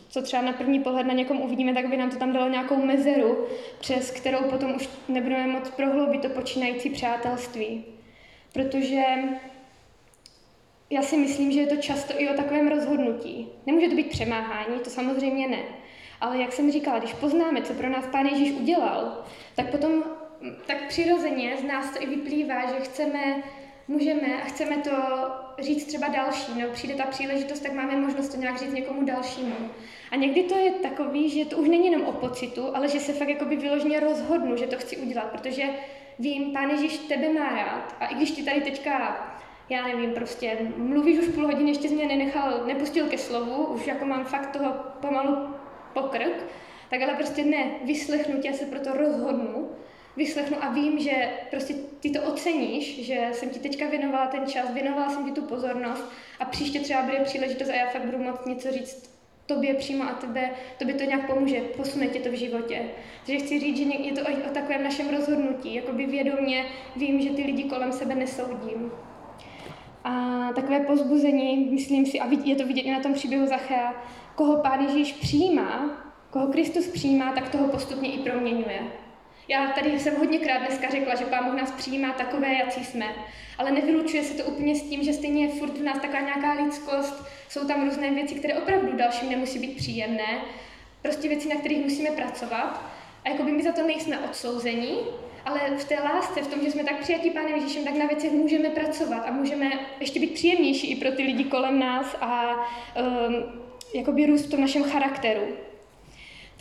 co 0.09 0.21
třeba 0.21 0.41
na 0.41 0.53
první 0.53 0.79
pohled 0.79 1.07
na 1.07 1.13
někom 1.13 1.41
uvidíme, 1.41 1.73
tak 1.73 1.89
by 1.89 1.97
nám 1.97 2.09
to 2.09 2.15
tam 2.15 2.33
dalo 2.33 2.49
nějakou 2.49 2.85
mezeru, 2.85 3.45
přes 3.79 4.11
kterou 4.11 4.37
potom 4.49 4.75
už 4.75 4.89
nebudeme 5.07 5.47
moc 5.47 5.69
prohloubit 5.69 6.21
to 6.21 6.29
počínající 6.29 6.89
přátelství. 6.89 7.85
Protože 8.53 9.03
já 10.89 11.01
si 11.01 11.17
myslím, 11.17 11.51
že 11.51 11.59
je 11.59 11.67
to 11.67 11.75
často 11.75 12.13
i 12.17 12.29
o 12.29 12.33
takovém 12.33 12.67
rozhodnutí. 12.67 13.47
Nemůže 13.65 13.89
to 13.89 13.95
být 13.95 14.09
přemáhání, 14.09 14.79
to 14.83 14.89
samozřejmě 14.89 15.47
ne. 15.47 15.63
Ale 16.21 16.37
jak 16.37 16.53
jsem 16.53 16.71
říkala, 16.71 16.99
když 16.99 17.13
poznáme, 17.13 17.61
co 17.61 17.73
pro 17.73 17.89
nás 17.89 18.05
Pán 18.11 18.25
Ježíš 18.25 18.51
udělal, 18.51 19.25
tak 19.55 19.71
potom 19.71 20.03
tak 20.67 20.87
přirozeně 20.87 21.57
z 21.57 21.63
nás 21.63 21.93
to 21.93 22.03
i 22.03 22.05
vyplývá, 22.05 22.65
že 22.65 22.79
chceme, 22.79 23.43
můžeme 23.87 24.41
a 24.41 24.45
chceme 24.45 24.77
to 24.77 24.91
říct 25.59 25.85
třeba 25.85 26.07
další, 26.07 26.59
nebo 26.59 26.73
přijde 26.73 26.95
ta 26.95 27.03
příležitost, 27.03 27.59
tak 27.59 27.73
máme 27.73 27.97
možnost 27.97 28.29
to 28.29 28.37
nějak 28.37 28.59
říct 28.59 28.73
někomu 28.73 29.05
dalšímu. 29.05 29.55
A 30.11 30.15
někdy 30.15 30.43
to 30.43 30.57
je 30.57 30.71
takový, 30.71 31.29
že 31.29 31.45
to 31.45 31.57
už 31.57 31.69
není 31.69 31.85
jenom 31.85 32.07
o 32.07 32.11
pocitu, 32.11 32.75
ale 32.75 32.87
že 32.87 32.99
se 32.99 33.13
fakt 33.13 33.29
jakoby 33.29 33.55
vyloženě 33.55 33.99
rozhodnu, 33.99 34.57
že 34.57 34.67
to 34.67 34.77
chci 34.77 34.97
udělat, 34.97 35.31
protože 35.31 35.63
vím, 36.19 36.53
Pán 36.53 36.69
Ježíš 36.69 36.97
tebe 36.97 37.33
má 37.33 37.49
rád. 37.49 37.95
A 37.99 38.05
i 38.05 38.15
když 38.15 38.31
ti 38.31 38.43
tady 38.43 38.61
teďka 38.61 39.27
já 39.71 39.87
nevím, 39.87 40.13
prostě 40.13 40.57
mluvíš 40.77 41.19
už 41.19 41.27
půl 41.27 41.45
hodiny, 41.45 41.71
ještě 41.71 41.89
mě 41.89 42.05
nenechal, 42.05 42.63
nepustil 42.65 43.07
ke 43.07 43.17
slovu, 43.17 43.65
už 43.65 43.87
jako 43.87 44.05
mám 44.05 44.25
fakt 44.25 44.51
toho 44.51 44.73
pomalu 44.99 45.55
pokrk, 45.93 46.43
tak 46.89 47.01
ale 47.01 47.13
prostě 47.13 47.43
ne, 47.43 47.71
vyslechnu 47.83 48.41
tě, 48.41 48.53
se 48.53 48.65
proto 48.65 48.93
rozhodnu, 48.93 49.69
vyslechnu 50.17 50.57
a 50.63 50.69
vím, 50.69 50.99
že 50.99 51.29
prostě 51.49 51.73
ty 51.99 52.09
to 52.09 52.21
oceníš, 52.21 53.05
že 53.05 53.29
jsem 53.31 53.49
ti 53.49 53.59
teďka 53.59 53.87
věnovala 53.87 54.27
ten 54.27 54.47
čas, 54.47 54.73
věnovala 54.73 55.09
jsem 55.09 55.25
ti 55.25 55.31
tu 55.31 55.41
pozornost 55.41 56.11
a 56.39 56.45
příště 56.45 56.79
třeba 56.79 57.01
bude 57.01 57.19
příležitost 57.19 57.69
a 57.69 57.75
já 57.75 57.89
fakt 57.89 58.05
budu 58.05 58.17
moct 58.17 58.45
něco 58.45 58.71
říct 58.71 59.11
tobě 59.45 59.73
přímo 59.73 60.03
a 60.03 60.13
tebe, 60.13 60.49
tobě 60.79 60.95
to 60.95 61.03
nějak 61.03 61.27
pomůže, 61.27 61.61
posune 61.61 62.07
tě 62.07 62.19
to 62.19 62.29
v 62.29 62.33
životě. 62.33 62.81
Takže 63.25 63.45
chci 63.45 63.59
říct, 63.59 63.77
že 63.77 63.83
je 63.83 64.13
to 64.13 64.21
o, 64.21 64.53
takovém 64.53 64.83
našem 64.83 65.09
rozhodnutí, 65.09 65.75
jakoby 65.75 66.05
vědomě 66.05 66.65
vím, 66.95 67.21
že 67.21 67.29
ty 67.29 67.43
lidi 67.43 67.63
kolem 67.63 67.91
sebe 67.91 68.15
nesoudím. 68.15 68.91
A 70.03 70.47
takové 70.55 70.79
pozbuzení, 70.79 71.69
myslím 71.71 72.05
si, 72.05 72.19
a 72.19 72.27
je 72.43 72.55
to 72.55 72.67
vidět 72.67 72.81
i 72.81 72.91
na 72.91 72.99
tom 72.99 73.13
příběhu 73.13 73.47
Zachea, 73.47 73.93
koho 74.35 74.57
Pán 74.57 74.81
Ježíš 74.81 75.13
přijímá, 75.13 75.97
koho 76.29 76.47
Kristus 76.47 76.87
přijímá, 76.87 77.31
tak 77.31 77.49
toho 77.49 77.67
postupně 77.67 78.11
i 78.11 78.19
proměňuje. 78.19 79.00
Já 79.51 79.67
tady 79.67 79.99
jsem 79.99 80.15
hodněkrát 80.15 80.61
dneska 80.61 80.89
řekla, 80.89 81.15
že 81.15 81.25
Pán 81.25 81.45
Bůh 81.45 81.61
nás 81.61 81.71
přijímá 81.71 82.13
takové, 82.13 82.53
jaký 82.53 82.85
jsme, 82.85 83.05
ale 83.57 83.71
nevylučuje 83.71 84.23
se 84.23 84.33
to 84.33 84.43
úplně 84.43 84.75
s 84.75 84.81
tím, 84.81 85.03
že 85.03 85.13
stejně 85.13 85.45
je 85.45 85.51
furt 85.51 85.77
v 85.77 85.83
nás 85.83 85.99
taková 85.99 86.19
nějaká 86.19 86.63
lidskost, 86.63 87.25
jsou 87.49 87.67
tam 87.67 87.85
různé 87.85 88.11
věci, 88.11 88.35
které 88.35 88.53
opravdu 88.53 88.97
dalším 88.97 89.29
nemusí 89.29 89.59
být 89.59 89.75
příjemné, 89.75 90.41
prostě 91.01 91.27
věci, 91.27 91.49
na 91.49 91.55
kterých 91.55 91.83
musíme 91.83 92.11
pracovat. 92.11 92.91
A 93.25 93.29
jako 93.29 93.43
by 93.43 93.51
my 93.51 93.63
za 93.63 93.71
to 93.71 93.87
nejsme 93.87 94.19
odsouzení, 94.19 94.97
ale 95.45 95.59
v 95.77 95.85
té 95.85 95.95
lásce, 95.95 96.41
v 96.41 96.47
tom, 96.47 96.61
že 96.63 96.71
jsme 96.71 96.83
tak 96.83 96.99
přijatí 96.99 97.29
Pánem 97.29 97.55
Ježíšem, 97.55 97.83
tak 97.83 97.95
na 97.95 98.05
věcech 98.05 98.31
můžeme 98.31 98.69
pracovat 98.69 99.23
a 99.27 99.31
můžeme 99.31 99.71
ještě 99.99 100.19
být 100.19 100.33
příjemnější 100.33 100.91
i 100.91 100.95
pro 100.95 101.11
ty 101.11 101.23
lidi 101.23 101.43
kolem 101.43 101.79
nás 101.79 102.15
a 102.21 102.55
um, 102.55 103.35
jakoby 103.95 104.25
růst 104.25 104.45
v 104.45 104.51
tom 104.51 104.61
našem 104.61 104.83
charakteru. 104.83 105.70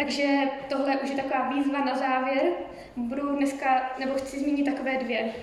Takže 0.00 0.24
tohle 0.68 0.96
už 0.96 1.10
je 1.10 1.16
taková 1.16 1.50
výzva 1.50 1.84
na 1.84 1.96
závěr. 1.96 2.42
Budu 2.96 3.36
dneska, 3.36 3.92
nebo 3.98 4.14
chci 4.14 4.40
zmínit 4.40 4.64
takové 4.64 4.96
dvě. 4.96 5.34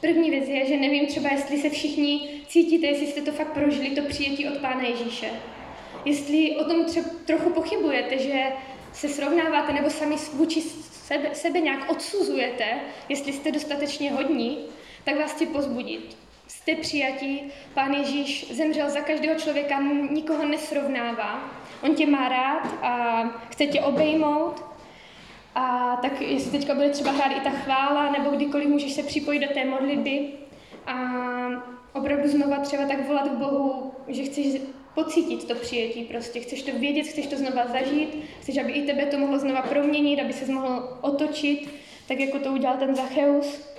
První 0.00 0.30
věc 0.30 0.48
je, 0.48 0.66
že 0.66 0.76
nevím 0.76 1.06
třeba, 1.06 1.30
jestli 1.30 1.60
se 1.60 1.70
všichni 1.70 2.30
cítíte, 2.48 2.86
jestli 2.86 3.06
jste 3.06 3.20
to 3.22 3.32
fakt 3.32 3.52
prožili, 3.52 3.90
to 3.90 4.02
přijetí 4.02 4.48
od 4.48 4.58
Pána 4.58 4.82
Ježíše. 4.82 5.30
Jestli 6.04 6.56
o 6.56 6.64
tom 6.64 6.84
třeba 6.84 7.06
trochu 7.24 7.50
pochybujete, 7.50 8.18
že 8.18 8.42
se 8.92 9.08
srovnáváte 9.08 9.72
nebo 9.72 9.90
sami 9.90 10.16
vůči 10.32 10.60
sebe, 10.60 11.30
sebe 11.32 11.60
nějak 11.60 11.90
odsuzujete, 11.90 12.64
jestli 13.08 13.32
jste 13.32 13.52
dostatečně 13.52 14.12
hodní, 14.12 14.58
tak 15.04 15.18
vás 15.18 15.32
chci 15.32 15.46
pozbudit. 15.46 16.16
Jste 16.48 16.74
přijatí, 16.74 17.42
Pán 17.74 17.94
Ježíš 17.94 18.52
zemřel 18.52 18.90
za 18.90 19.00
každého 19.00 19.34
člověka, 19.34 19.80
nikoho 20.10 20.48
nesrovnává. 20.48 21.61
On 21.82 21.94
tě 21.94 22.06
má 22.06 22.28
rád 22.28 22.68
a 22.82 23.22
chce 23.50 23.66
tě 23.66 23.80
obejmout. 23.80 24.64
A 25.54 25.96
tak 26.02 26.20
jestli 26.20 26.50
teďka 26.50 26.74
bude 26.74 26.90
třeba 26.90 27.10
hrát 27.10 27.32
i 27.36 27.40
ta 27.40 27.50
chvála, 27.50 28.12
nebo 28.12 28.30
kdykoliv 28.30 28.68
můžeš 28.68 28.92
se 28.92 29.02
připojit 29.02 29.38
do 29.38 29.54
té 29.54 29.64
modlitby 29.64 30.28
a 30.86 30.94
opravdu 31.92 32.28
znova 32.28 32.58
třeba 32.58 32.86
tak 32.86 33.06
volat 33.06 33.28
k 33.28 33.32
Bohu, 33.32 33.92
že 34.08 34.22
chceš 34.22 34.46
pocítit 34.94 35.48
to 35.48 35.54
přijetí 35.54 36.04
prostě, 36.04 36.40
chceš 36.40 36.62
to 36.62 36.78
vědět, 36.78 37.02
chceš 37.02 37.26
to 37.26 37.36
znova 37.36 37.66
zažít, 37.66 38.24
chceš, 38.40 38.58
aby 38.58 38.72
i 38.72 38.82
tebe 38.86 39.06
to 39.06 39.18
mohlo 39.18 39.38
znova 39.38 39.62
proměnit, 39.62 40.20
aby 40.20 40.32
se 40.32 40.52
mohl 40.52 40.98
otočit, 41.00 41.68
tak 42.08 42.20
jako 42.20 42.38
to 42.38 42.52
udělal 42.52 42.76
ten 42.76 42.94
Zacheus. 42.94 43.72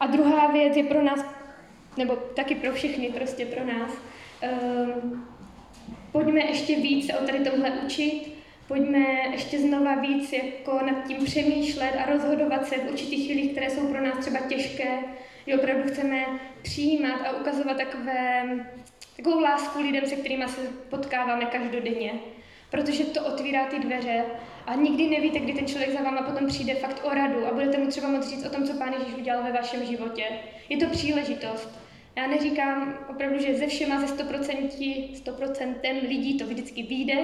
A 0.00 0.06
druhá 0.06 0.46
věc 0.46 0.76
je 0.76 0.84
pro 0.84 1.02
nás, 1.02 1.24
nebo 1.96 2.16
taky 2.16 2.54
pro 2.54 2.72
všechny, 2.72 3.08
prostě 3.08 3.46
pro 3.46 3.64
nás, 3.64 3.90
um, 4.42 5.26
pojďme 6.16 6.40
ještě 6.40 6.76
víc 6.76 7.10
o 7.20 7.26
tady 7.26 7.40
tomhle 7.40 7.70
učit, 7.70 8.32
pojďme 8.68 8.98
ještě 9.32 9.58
znova 9.58 9.94
víc 9.94 10.32
jako 10.32 10.80
nad 10.86 11.06
tím 11.06 11.24
přemýšlet 11.24 11.92
a 12.04 12.10
rozhodovat 12.12 12.66
se 12.68 12.76
v 12.76 12.90
určitých 12.90 13.26
chvílích, 13.26 13.50
které 13.50 13.70
jsou 13.70 13.86
pro 13.86 14.04
nás 14.04 14.18
třeba 14.18 14.38
těžké, 14.38 14.98
že 15.46 15.54
opravdu 15.54 15.88
chceme 15.88 16.24
přijímat 16.62 17.20
a 17.26 17.40
ukazovat 17.40 17.76
takové 17.76 18.44
takovou 19.16 19.40
lásku 19.40 19.82
lidem, 19.82 20.06
se 20.06 20.16
kterými 20.16 20.48
se 20.48 20.60
potkáváme 20.90 21.44
každodenně. 21.44 22.12
Protože 22.70 23.04
to 23.04 23.24
otvírá 23.24 23.66
ty 23.66 23.78
dveře 23.78 24.24
a 24.66 24.74
nikdy 24.74 25.10
nevíte, 25.10 25.38
kdy 25.38 25.52
ten 25.52 25.66
člověk 25.66 25.92
za 25.92 26.02
váma 26.02 26.22
potom 26.22 26.46
přijde 26.46 26.74
fakt 26.74 27.02
o 27.04 27.14
radu 27.14 27.46
a 27.46 27.52
budete 27.52 27.78
mu 27.78 27.86
třeba 27.86 28.08
moct 28.08 28.30
říct 28.30 28.46
o 28.46 28.50
tom, 28.50 28.64
co 28.64 28.74
Pán 28.74 28.92
Ježíš 28.92 29.14
udělal 29.18 29.42
ve 29.42 29.52
vašem 29.52 29.86
životě. 29.86 30.24
Je 30.68 30.76
to 30.76 30.86
příležitost. 30.86 31.85
Já 32.16 32.26
neříkám 32.26 32.98
opravdu, 33.08 33.38
že 33.38 33.58
ze 33.58 33.66
všema 33.66 34.00
ze 34.00 34.06
100%, 34.06 35.14
100% 35.24 36.08
lidí 36.08 36.38
to 36.38 36.46
vždycky 36.46 36.82
vyjde, 36.82 37.16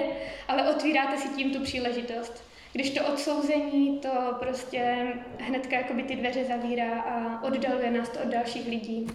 ale 0.47 0.69
otvíráte 0.69 1.17
si 1.17 1.27
tím 1.27 1.51
tu 1.51 1.59
příležitost. 1.59 2.43
Když 2.73 2.89
to 2.89 3.05
odsouzení, 3.05 3.99
to 3.99 4.09
prostě 4.39 5.07
hnedka 5.39 5.75
jakoby 5.75 6.03
ty 6.03 6.15
dveře 6.15 6.45
zavírá 6.45 7.01
a 7.01 7.43
oddaluje 7.43 7.91
nás 7.91 8.09
to 8.09 8.19
od 8.19 8.27
dalších 8.27 8.67
lidí 8.67 9.07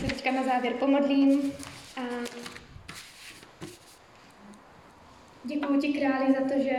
se 0.00 0.06
teďka 0.06 0.32
na 0.32 0.42
závěr 0.42 0.72
pomodlím. 0.74 1.52
A 1.96 2.00
děkuji 5.44 5.80
ti, 5.80 5.92
králi, 5.92 6.32
za 6.32 6.54
to, 6.54 6.62
že 6.62 6.76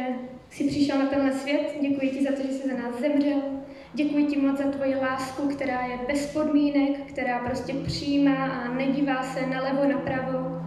jsi 0.50 0.68
přišel 0.68 1.00
na 1.00 1.06
tenhle 1.06 1.40
svět. 1.40 1.78
Děkuji 1.82 2.10
ti 2.10 2.24
za 2.24 2.32
to, 2.32 2.48
že 2.48 2.54
jsi 2.54 2.68
za 2.68 2.78
nás 2.78 3.00
zemřel. 3.00 3.65
Děkuji 3.96 4.26
ti 4.26 4.42
moc 4.42 4.58
za 4.58 4.64
tvoji 4.64 4.96
lásku, 4.96 5.48
která 5.48 5.86
je 5.86 6.00
bez 6.08 6.34
podmínek, 6.34 7.00
která 7.06 7.40
prostě 7.40 7.74
přijímá 7.74 8.46
a 8.46 8.74
nedívá 8.74 9.24
se 9.24 9.48
nalevo, 9.48 9.92
napravo. 9.92 10.62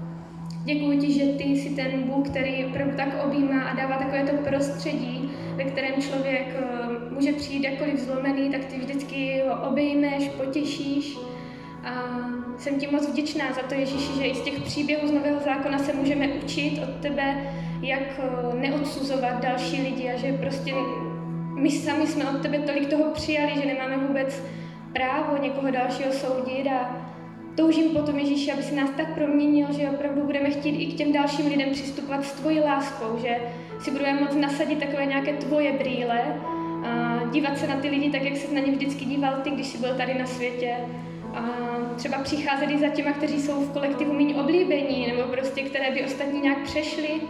Děkuji 0.64 0.98
ti, 0.98 1.12
že 1.12 1.24
ty 1.24 1.44
jsi 1.44 1.70
ten 1.70 2.02
Bůh, 2.02 2.28
který 2.28 2.66
opravdu 2.66 2.96
tak 2.96 3.08
objímá 3.26 3.62
a 3.62 3.76
dává 3.76 3.96
takové 3.96 4.24
to 4.24 4.36
prostředí, 4.48 5.30
ve 5.56 5.64
kterém 5.64 6.02
člověk 6.02 6.56
eh, 6.56 7.14
může 7.14 7.32
přijít 7.32 7.64
jakkoliv 7.64 8.00
zlomený, 8.00 8.50
tak 8.50 8.64
ty 8.64 8.78
vždycky 8.78 9.42
ho 9.48 9.68
obejmeš, 9.70 10.28
potěšíš 10.28 11.18
a 11.84 12.18
jsem 12.58 12.80
ti 12.80 12.86
moc 12.86 13.08
vděčná 13.08 13.52
za 13.52 13.62
to, 13.62 13.74
Ježíši, 13.74 14.12
že 14.18 14.24
i 14.24 14.34
z 14.34 14.42
těch 14.42 14.60
příběhů 14.60 15.08
z 15.08 15.12
Nového 15.12 15.40
zákona 15.40 15.78
se 15.78 15.92
můžeme 15.92 16.28
učit 16.28 16.80
od 16.82 17.02
tebe, 17.02 17.52
jak 17.82 18.02
eh, 18.18 18.56
neodsuzovat 18.60 19.42
další 19.42 19.82
lidi 19.82 20.10
a 20.10 20.16
že 20.16 20.32
prostě 20.32 20.74
my 21.58 21.70
sami 21.70 22.06
jsme 22.06 22.30
od 22.30 22.42
tebe 22.42 22.58
tolik 22.58 22.90
toho 22.90 23.04
přijali, 23.04 23.52
že 23.54 23.66
nemáme 23.66 23.96
vůbec 23.96 24.42
právo 24.92 25.42
někoho 25.42 25.70
dalšího 25.70 26.12
soudit 26.12 26.66
a 26.66 27.06
toužím 27.54 27.90
potom, 27.90 28.18
Ježíši, 28.18 28.52
aby 28.52 28.62
si 28.62 28.74
nás 28.74 28.90
tak 28.96 29.14
proměnil, 29.14 29.66
že 29.72 29.90
opravdu 29.90 30.22
budeme 30.22 30.50
chtít 30.50 30.82
i 30.82 30.86
k 30.86 30.96
těm 30.96 31.12
dalším 31.12 31.46
lidem 31.46 31.70
přistupovat 31.70 32.24
s 32.24 32.32
tvojí 32.32 32.60
láskou, 32.60 33.18
že 33.22 33.36
si 33.80 33.90
budeme 33.90 34.20
moct 34.20 34.34
nasadit 34.34 34.78
takové 34.78 35.06
nějaké 35.06 35.32
tvoje 35.32 35.72
brýle 35.72 36.20
a 36.84 37.20
dívat 37.32 37.58
se 37.58 37.66
na 37.66 37.76
ty 37.76 37.88
lidi 37.88 38.10
tak, 38.10 38.22
jak 38.22 38.36
se 38.36 38.54
na 38.54 38.60
ně 38.60 38.72
vždycky 38.72 39.04
díval 39.04 39.34
ty, 39.44 39.50
když 39.50 39.66
jsi 39.66 39.78
byl 39.78 39.94
tady 39.94 40.18
na 40.18 40.26
světě. 40.26 40.74
A 41.34 41.42
třeba 41.96 42.18
přicházeli 42.18 42.78
za 42.78 42.88
těma, 42.88 43.12
kteří 43.12 43.42
jsou 43.42 43.60
v 43.60 43.72
kolektivu 43.72 44.12
méně 44.12 44.34
oblíbení, 44.34 45.06
nebo 45.06 45.22
prostě 45.22 45.62
které 45.62 45.90
by 45.90 46.04
ostatní 46.04 46.40
nějak 46.40 46.62
přešli, 46.62 47.20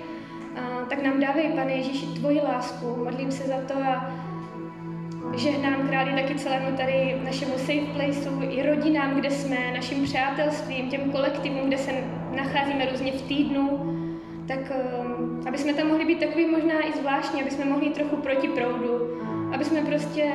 a, 0.58 0.86
tak 0.88 1.02
nám 1.02 1.20
dávej, 1.20 1.52
Pane 1.54 1.72
Ježíši, 1.72 2.06
tvoji 2.06 2.40
lásku. 2.40 2.96
Modlím 3.04 3.32
se 3.32 3.48
za 3.48 3.56
to 3.68 3.74
a 3.74 4.10
žehnám 5.36 5.88
králi 5.88 6.12
taky 6.22 6.34
celému 6.34 6.76
tady 6.76 7.20
našemu 7.24 7.52
safe 7.58 7.92
placeu, 7.94 8.42
i 8.42 8.66
rodinám, 8.66 9.14
kde 9.14 9.30
jsme, 9.30 9.56
našim 9.74 10.04
přátelstvím, 10.04 10.90
těm 10.90 11.12
kolektivům, 11.12 11.68
kde 11.68 11.78
se 11.78 11.92
nacházíme 12.36 12.86
různě 12.90 13.12
v 13.12 13.22
týdnu, 13.22 13.94
tak 14.48 14.58
um, 14.58 15.40
aby 15.48 15.58
jsme 15.58 15.74
tam 15.74 15.88
mohli 15.88 16.04
být 16.04 16.20
takový 16.20 16.46
možná 16.46 16.86
i 16.88 16.92
zvláštní, 16.92 17.42
aby 17.42 17.50
jsme 17.50 17.64
mohli 17.64 17.90
trochu 17.90 18.16
proti 18.16 18.48
proudu, 18.48 19.20
aby 19.54 19.64
jsme 19.64 19.82
prostě 19.82 20.32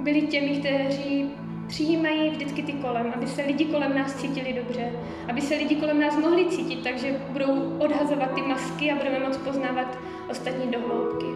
byli 0.00 0.22
těmi, 0.22 0.48
kteří 0.48 1.30
přijímají 1.70 2.30
vždycky 2.30 2.62
ty 2.62 2.72
kolem, 2.72 3.12
aby 3.16 3.26
se 3.26 3.42
lidi 3.42 3.64
kolem 3.64 3.98
nás 3.98 4.14
cítili 4.14 4.52
dobře, 4.52 4.92
aby 5.28 5.40
se 5.40 5.54
lidi 5.54 5.76
kolem 5.76 6.00
nás 6.00 6.16
mohli 6.16 6.46
cítit, 6.46 6.84
takže 6.84 7.20
budou 7.30 7.78
odhazovat 7.78 8.34
ty 8.34 8.42
masky 8.42 8.92
a 8.92 8.96
budeme 8.96 9.18
moc 9.18 9.36
poznávat 9.36 9.98
ostatní 10.30 10.70
dohloubky. 10.70 11.26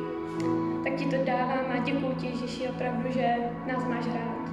Tak 0.84 0.94
ti 0.94 1.04
to 1.04 1.16
dávám 1.24 1.64
a 1.70 1.78
děkuji 1.78 2.14
ti, 2.20 2.26
Ježíši, 2.26 2.68
opravdu, 2.68 3.12
že 3.12 3.36
nás 3.66 3.84
máš 3.88 4.06
rád. 4.06 4.48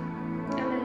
Amen. 0.54 0.82